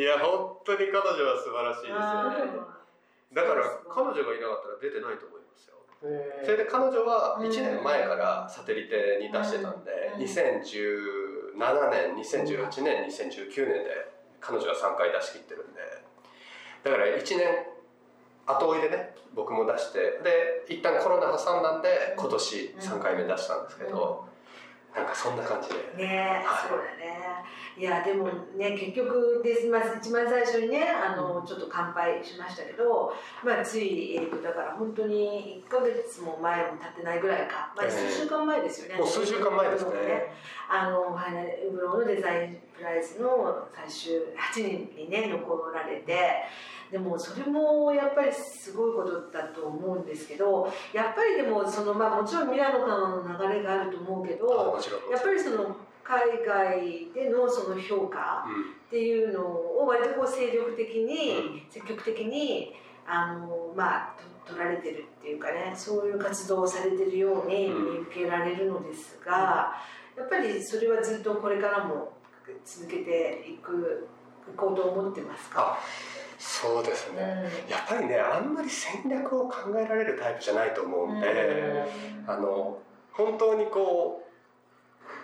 [0.00, 1.96] いや本当に彼女は素晴らしいですよ
[2.56, 2.80] ね。
[3.32, 5.39] だから彼女がいなかったら出てないと思います
[6.00, 6.06] そ
[6.50, 10.22] れで彼女は1年前からサテリテに出してたんで、うん。
[10.24, 14.08] 2017年2018年2019年で
[14.40, 15.80] 彼女は3回出し切ってるんで。
[16.84, 17.66] だから1年
[18.46, 24.24] 後追いでね僕も出してで一旦コロナ挟んだんで今年3回目出したんですけど、
[24.94, 26.06] なんかそんな感じで。
[26.06, 27.10] ね、はい、そうだね。
[27.76, 33.12] いやでもね結局です、まあ、一番最初にねあのちょっと乾杯しましたけど、
[33.44, 39.90] まあ、つい、えー、だから本当に1か月も前も経ってないぐらいか、まあ、数週間前ですよね、えー、もう数週間前ですね。
[40.68, 46.44] あのファイナルウブローのデザインプライズの最終8人にね残られて
[46.90, 54.80] でもそれもやっぱりすごいことだと思うんですけどやっぱりでもその、まあ、もちろんミラノからの流れがあると思うけど
[55.10, 58.44] やっぱりその海外でのその評価
[58.88, 62.72] っていうのを割とこう精力的に、積極的に
[63.06, 64.14] あの、まあ、
[64.44, 69.72] 取られてるっていうかねそういう活動をされてるように見受けられるのですが、
[70.16, 72.12] やっぱりそれはずっとこれからも
[72.64, 74.08] 続けていく
[74.52, 75.78] いこうと思ってますか？
[76.38, 81.26] そうですね、うん、やっぱりねあんまり戦略を考えられるタイプじゃないと思うんで、
[82.26, 82.78] うん、あの
[83.12, 84.26] 本当にこ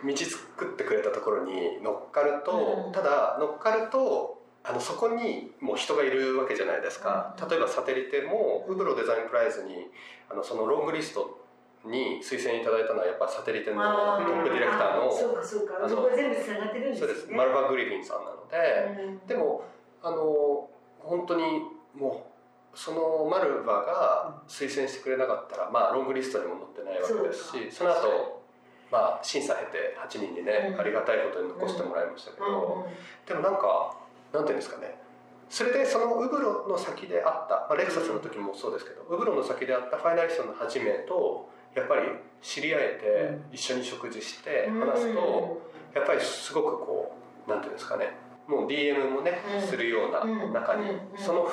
[0.04, 9.74] う道作ってくれたところに乗っかると、うん、ただ乗っかるとあのそこにもう人がいるわけじゃないですか、例えばサテリテもウブロデザインプライズに
[10.28, 11.45] あのそのロングリスト
[11.86, 15.88] に推薦いただいたのはやっぱサテリテのトップディレクターのそうかそうか。
[15.88, 17.06] そこ全部つながってるんですね。
[17.06, 17.28] そうです。
[17.30, 19.64] マルバ・グリフィンさんなので、でも
[20.02, 20.68] あの
[20.98, 21.62] 本当に
[21.94, 22.26] も
[22.74, 28.42] うそのマルバが推薦してくれなかったら、まあ、ロングリストにも載ってないわけですしその後、
[28.92, 33.96] まあ審査経て8人にね、うん、ありがたいことに残してもらいましたけど、うん、でもなんか
[34.32, 35.00] なんていうんですかね。
[35.48, 42.02] それでそのウブロの先であった、まあ、レクサスの時もそうですけど、ウブロの先であったファイナリストの8名とやっぱり
[42.40, 45.62] 知り合えて一緒に食事して話すと、
[45.94, 47.16] やっぱりすごくこ
[47.46, 48.10] うなんていうんですかね。
[48.48, 51.48] もう DM もね、するような中に、その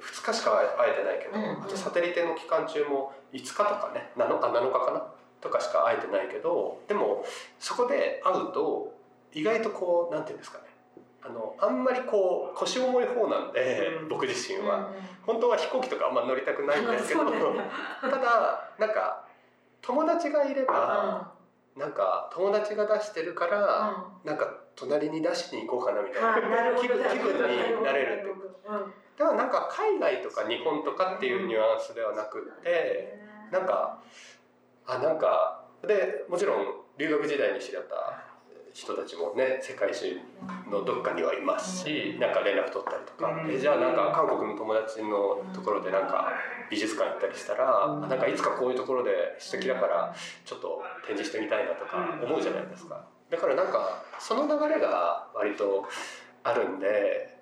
[0.00, 5.04] 2日しか会えてないけど、あとサテリテの期間中も5日とかね 7, あ7日かな
[5.40, 7.24] とかしか会えてないけどでも
[7.58, 8.94] そこで会うと
[9.32, 10.64] 意外とこうなんていうんですかね。
[11.22, 14.84] あのあんまりこう腰重い方なんで、うん、僕自身は、うん、
[15.26, 17.26] 本当は飛行機とかあんま乗りたくないんですけど。
[18.00, 19.26] ただなんか
[19.82, 21.32] 友達がいれば、
[21.76, 28.36] うん、なんか友達が出してるから、うん、なんか隣に出しに行こうかなみたいな気分気分になれるっていう。
[29.18, 33.18] だからなんか海外とか日本とかっていうニュアンスではなくって
[33.52, 33.98] なんか
[34.86, 36.64] あなんかでもちろん
[36.96, 38.29] 留学時代に知り合った
[38.72, 40.18] 人たちもね世界中
[40.70, 43.44] のどっかにはいますしなんか連絡取ったりとか。
[43.46, 46.32] でじゃあなんか韓国の友達のところでなんか
[46.70, 50.14] 美術館行ったりしたらなんかいつかこういうところで素敵だから
[50.44, 53.04] ちょっと展示してみたいなとか思うじゃないですか。
[53.30, 55.88] だからなんかその流れが割と
[56.42, 57.39] あるんで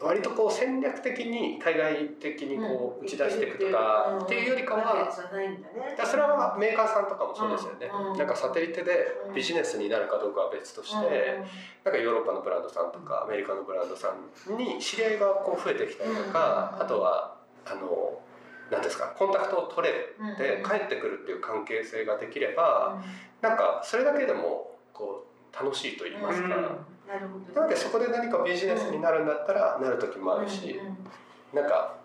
[0.00, 7.88] 割とこう戦略的に海外的にこう打ち出していくとかっていうよりかはそれはメーカーさんとかもそうですよね。
[8.18, 11.42] なんかサテリテでビジネスになるかどうかは別として
[11.84, 14.08] なんかヨーロッパのブランドさんとかアメリカのブランドさ
[14.50, 18.18] んに知り合いがこう増えてきたりとかあとはあの
[18.70, 19.94] 何ですかコンタクトを取れ
[20.36, 23.00] て帰ってくるっていう関係性ができれば
[23.40, 26.48] なんかそれだけでもこう楽しいと言いますか、
[27.06, 27.60] なるほど。
[27.60, 30.80] なのでそこで何かビジネスになるんだったらなる時もあるし、
[31.52, 31.96] なんか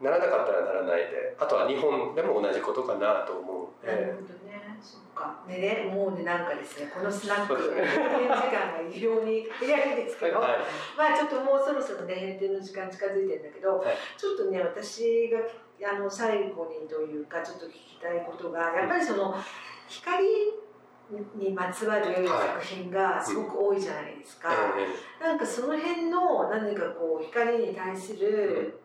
[0.00, 3.86] ならなかったらならないであとは日本でも同じことかなと思う。
[3.86, 4.78] なるほどね。
[4.80, 5.44] そっか。
[5.46, 10.58] でねもうねなんかですねこのスナック閉店時間が異様に早いんですけど、はい、
[10.96, 19.34] まあちょっともうそろそろね閉店の時間近づいてるんだけど、はい、ちょっとね私があの最後にというかちょっと聞きたいことがやっぱりその
[19.88, 20.24] 光
[21.36, 28.80] にまつわる作品がすごく多いじゃないですか、はい、なんかその辺の何かこう光に対する、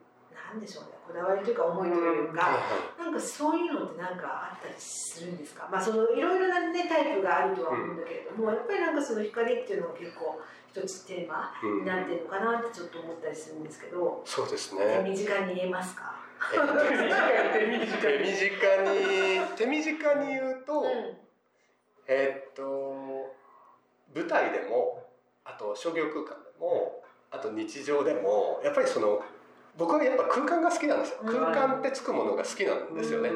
[0.53, 2.59] うん、でしょうねこだわりというか思いというか、
[2.97, 5.69] うん、なんかそういうのって何かあったりするんですか？
[5.71, 10.41] まあそのいろいろな、ね、タイプがあるとは思うんだけれども、うん、やっぱりなんかその光っていうのが結構
[10.73, 14.81] 一つテーマになってるのかなってちょっと思ったりするんですけど、そうですね。
[15.05, 16.15] 手短に言えますか？
[16.51, 16.73] 手短
[18.17, 18.97] に
[19.55, 20.83] 手短に言うと、
[22.07, 23.33] えー、っと
[24.13, 25.03] 舞台でも
[25.43, 27.01] あと商業空間でも
[27.31, 29.21] あと日常でもやっぱりその
[29.77, 33.29] 僕はやっぱ空間が好きなんですよ、空間ってつくものが好きなんですよね、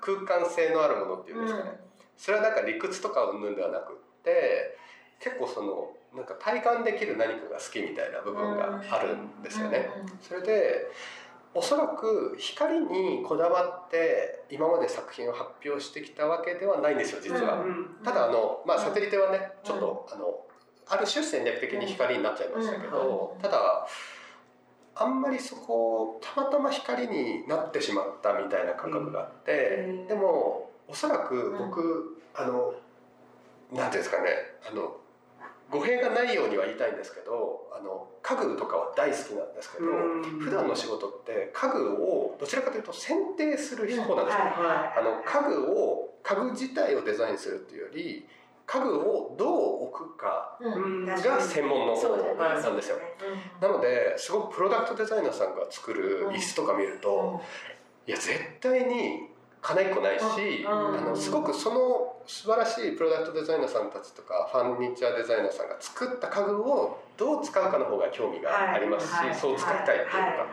[0.00, 1.70] 空間性のあるものっていうんですかね、
[2.18, 4.76] それはなんか理屈とか云々ではなくって
[5.20, 9.88] 結構そのなんか体感できる何かが好きみたいな部分があるんですよね、
[10.20, 10.86] それで
[11.56, 17.64] おそらく光にこだわって今まで作品を発表してきたわけではないんですよ実は、
[18.04, 20.38] ただあの、まあ、サテリテはねちょっと、あの
[20.86, 23.86] ある種戦略的に光になっちゃいましたけど、ただ
[24.94, 30.06] あんまりそこたまたま光になってしまったみたいな感覚があって、うん。
[30.08, 32.74] でもおそらく僕、うあの
[33.72, 34.28] なんていうんですかね
[34.70, 34.96] あの
[35.70, 40.22] 語弊がないようには言いたいんですけどあの家具とかは大好きなんですけど、うん。
[40.40, 48.26] 普段の仕事って家具をどちらかというと選定する方なんですよ、はいあの家具を家具自体をデザインするっていうより
[48.66, 51.06] 家具をどう置くかうん。
[51.06, 51.94] がが専門の
[52.36, 52.96] なんですよ。
[53.60, 53.68] うん。
[53.68, 57.40] なのですごくプロダクトデザイナーさんが作る椅子とか見ると、
[58.06, 59.28] いや絶対に
[59.66, 70.46] 金一個ないし、うんあのすごくその素晴らしいプロダクトデザイナーさんたちとかファニチャーデザイナーさんが作った家具をどう使うかの方が興味がありますし、はいそう使いたいっていうか、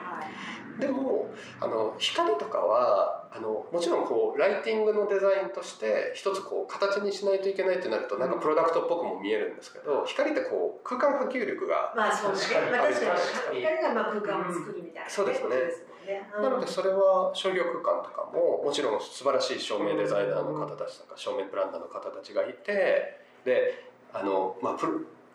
[0.79, 12.61] でもあの光とかはあのもちろんこうライティングのデザインとして一つこう形にしないといけないってなるとなんかプロダクトっぽくも見えるんですけど光ってこう空間波及力がまあそうですね。
[12.71, 13.07] まあ確かに。
[13.09, 13.59] 確かに。
[13.59, 15.43] 光がまあ空間を作るみたいな、そうですね。
[15.43, 15.92] ことですもん
[16.41, 24.91] なのでそれは商業空間とかももちろん素晴らしい照明デザイナーの方たちとか照明プランナーの方たちがいてであの、まあ、プロ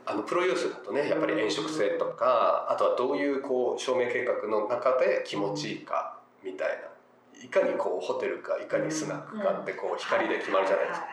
[0.06, 6.88] あのプロユースだとねやっぱり炎色性とかあとはどういうこう照明計画の中で気持ちいいかみたいな。
[7.42, 11.06] いかにこうホテルかいかにスナックかってこう光で決まるじゃないですか。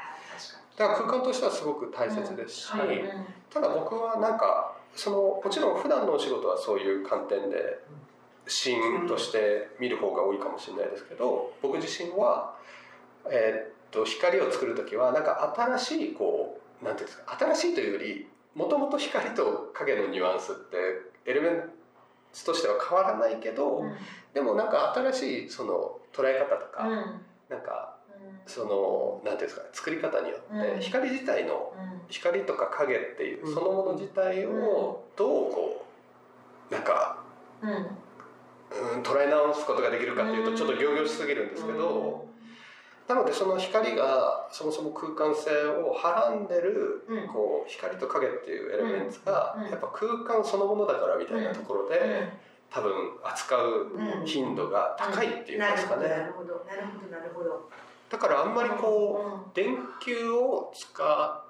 [0.77, 2.67] だから空間としてはすごく大切ですし、
[3.53, 7.79] ただ僕はなんかそのもちろん普段のお仕事はそういう観点で
[8.47, 12.55] シーンとして見る方が多いかもしれないですけど僕自身は、
[13.29, 20.77] えーっと光を作る時はなんか新しいこうなんていうんですか新しいというよりもともと光と影のニュアンスって
[21.25, 21.69] エレメン
[22.33, 23.95] ツとしては変わらないけど、うん。
[24.33, 27.21] でもなんか新しいその捉え方とか、うん。
[27.49, 27.95] なんか
[28.47, 30.81] そのなんていうんですかね作り方によってうん。
[30.81, 32.01] 光自体のうん。
[32.09, 33.53] 光とか影っていううん。
[33.53, 35.85] そのもの自体をどうこ
[36.69, 37.17] うなんか、
[37.61, 37.87] うん
[38.71, 42.25] うん、捉え直すことができるかっていうとちょっと仰々しすぎるんですけど、
[43.07, 47.27] なのでその光がそもそも空間性をはらんでるうん。
[47.27, 49.69] こう光と影っていうエレメンツがうん。
[49.69, 52.29] やっぱ空間そのものだからみたいなところで
[52.71, 52.91] 多分
[53.23, 54.25] 扱ううん。
[54.25, 56.09] 頻度が高いっていうんですかね。
[56.09, 57.69] なるほどなるほどなるほど
[58.09, 61.43] だからあんまりこうう電球を使っ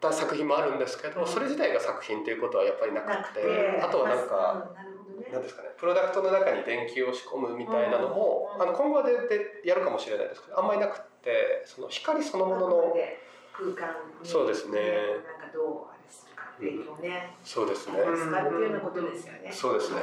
[0.00, 4.70] た作品もあるんですけどそれ自体が作品っていうことはやっぱりなくててあとはなんか
[5.32, 8.62] 何ですかねプロダクトの中に電球を仕込むみたいなのもうん。
[8.62, 12.94] あの今後はででやるかもしれないですけどあんまりなくてその光そのものの
[13.52, 14.78] 空間にそうですね。
[15.40, 17.98] なんかどうあれするかっていうのをねそうですね。
[17.98, 19.50] 使うっていうようなことですよね。
[19.52, 20.00] そうですね。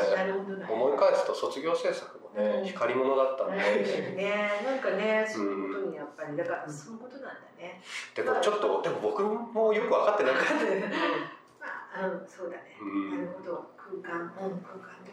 [0.69, 2.65] 思い返すと卒業制作もねうん。
[2.65, 3.57] 光り物だったんで。
[3.57, 7.81] ねなんかねそういうことにやっぱりだからそういうことなんだね。
[8.15, 10.83] でもちょっとでも僕もよく分かってなくて
[11.59, 11.67] ま
[12.03, 12.77] あうんそうだね。
[12.79, 13.09] うん。
[13.11, 13.65] なるほど。
[13.77, 15.11] 空間うん空間って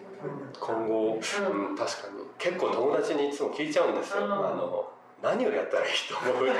[0.59, 2.25] 今後うんうん、確かに。
[2.39, 4.33] 結構友達にいつも聞いちゃうんですよ、うん。
[4.33, 4.89] あの
[5.23, 6.45] 何をやったらいいと思う？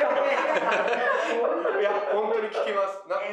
[1.81, 3.09] いや本当に聞きます。
[3.09, 3.27] なんか、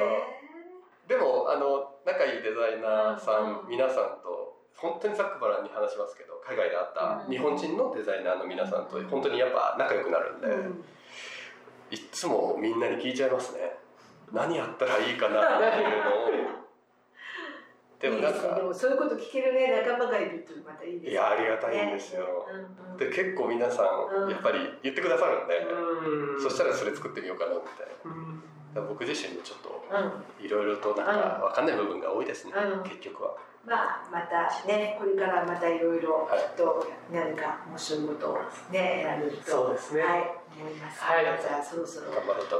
[1.07, 3.69] でもあの仲いいデザイナーさん、うん。
[3.69, 7.31] 皆さんと本当にざっくばらんに話しますけど海外で会ったうん。
[7.31, 10.83] 日本人のデザイナーの皆さんと本当にやっぱ仲良くなるんで、うん。
[11.91, 13.77] いっつもみんなに聞いちゃいますね。
[14.31, 16.62] 何やったらいいかなっていうのを
[18.03, 21.11] でもなんかでもそういうこと聞けるね仲間がいるってまたいいですね。
[21.11, 22.45] いやありがたいんですよ、
[22.99, 22.99] ね。
[22.99, 24.27] で結構皆さうん。
[24.27, 26.43] んやっぱり言ってくださるんで、うん。
[26.43, 28.83] そしたらそれ作ってみようかなみたいな。
[28.83, 28.87] うん。
[28.91, 30.45] 僕自身もちょっとうん。
[30.45, 32.83] いろいろとなんか分かんない部分が多いですね、うん。
[32.83, 36.39] 結局はまあまたねこれからまたいろいろはい。
[36.39, 38.37] きっと何か面白いことを
[38.71, 40.01] ねやるとそうですね。
[40.01, 41.25] はい思います、はい。
[41.25, 42.07] じゃあそろそろ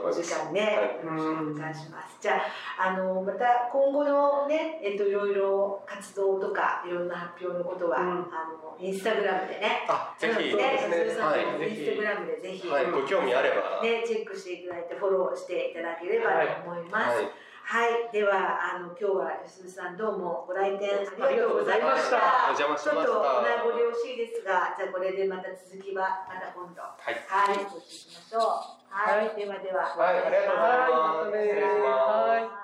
[0.10, 2.18] お時間ね、よろしくお願いします。
[2.20, 2.42] じゃ
[2.78, 8.08] あ、あの、また今後のね、えっと、いろいろ活動とか、いろんな発表のことは、うん。
[8.08, 9.86] あの、インスタグラムでね。
[9.88, 11.70] あぜひ、うんね、そうですね。
[11.70, 16.32] インスタグラムでぜひ、はい、ご興味あれば、ね、チェックしていただいて、フォローしていただければ
[16.66, 17.18] と思います。
[17.18, 22.52] はいはい、では、あの、今日は吉田さん、どうもご来店ありがとうございましあた。
[22.52, 23.72] お邪魔しちょっとお名残
[24.04, 26.82] 惜しいですが、じゃあ、これでまた続きは、また今度。
[26.82, 28.84] はいはい、ごしていきましょう。
[28.94, 29.84] はい、ではでは。
[29.90, 32.63] はいありがとうございます失礼します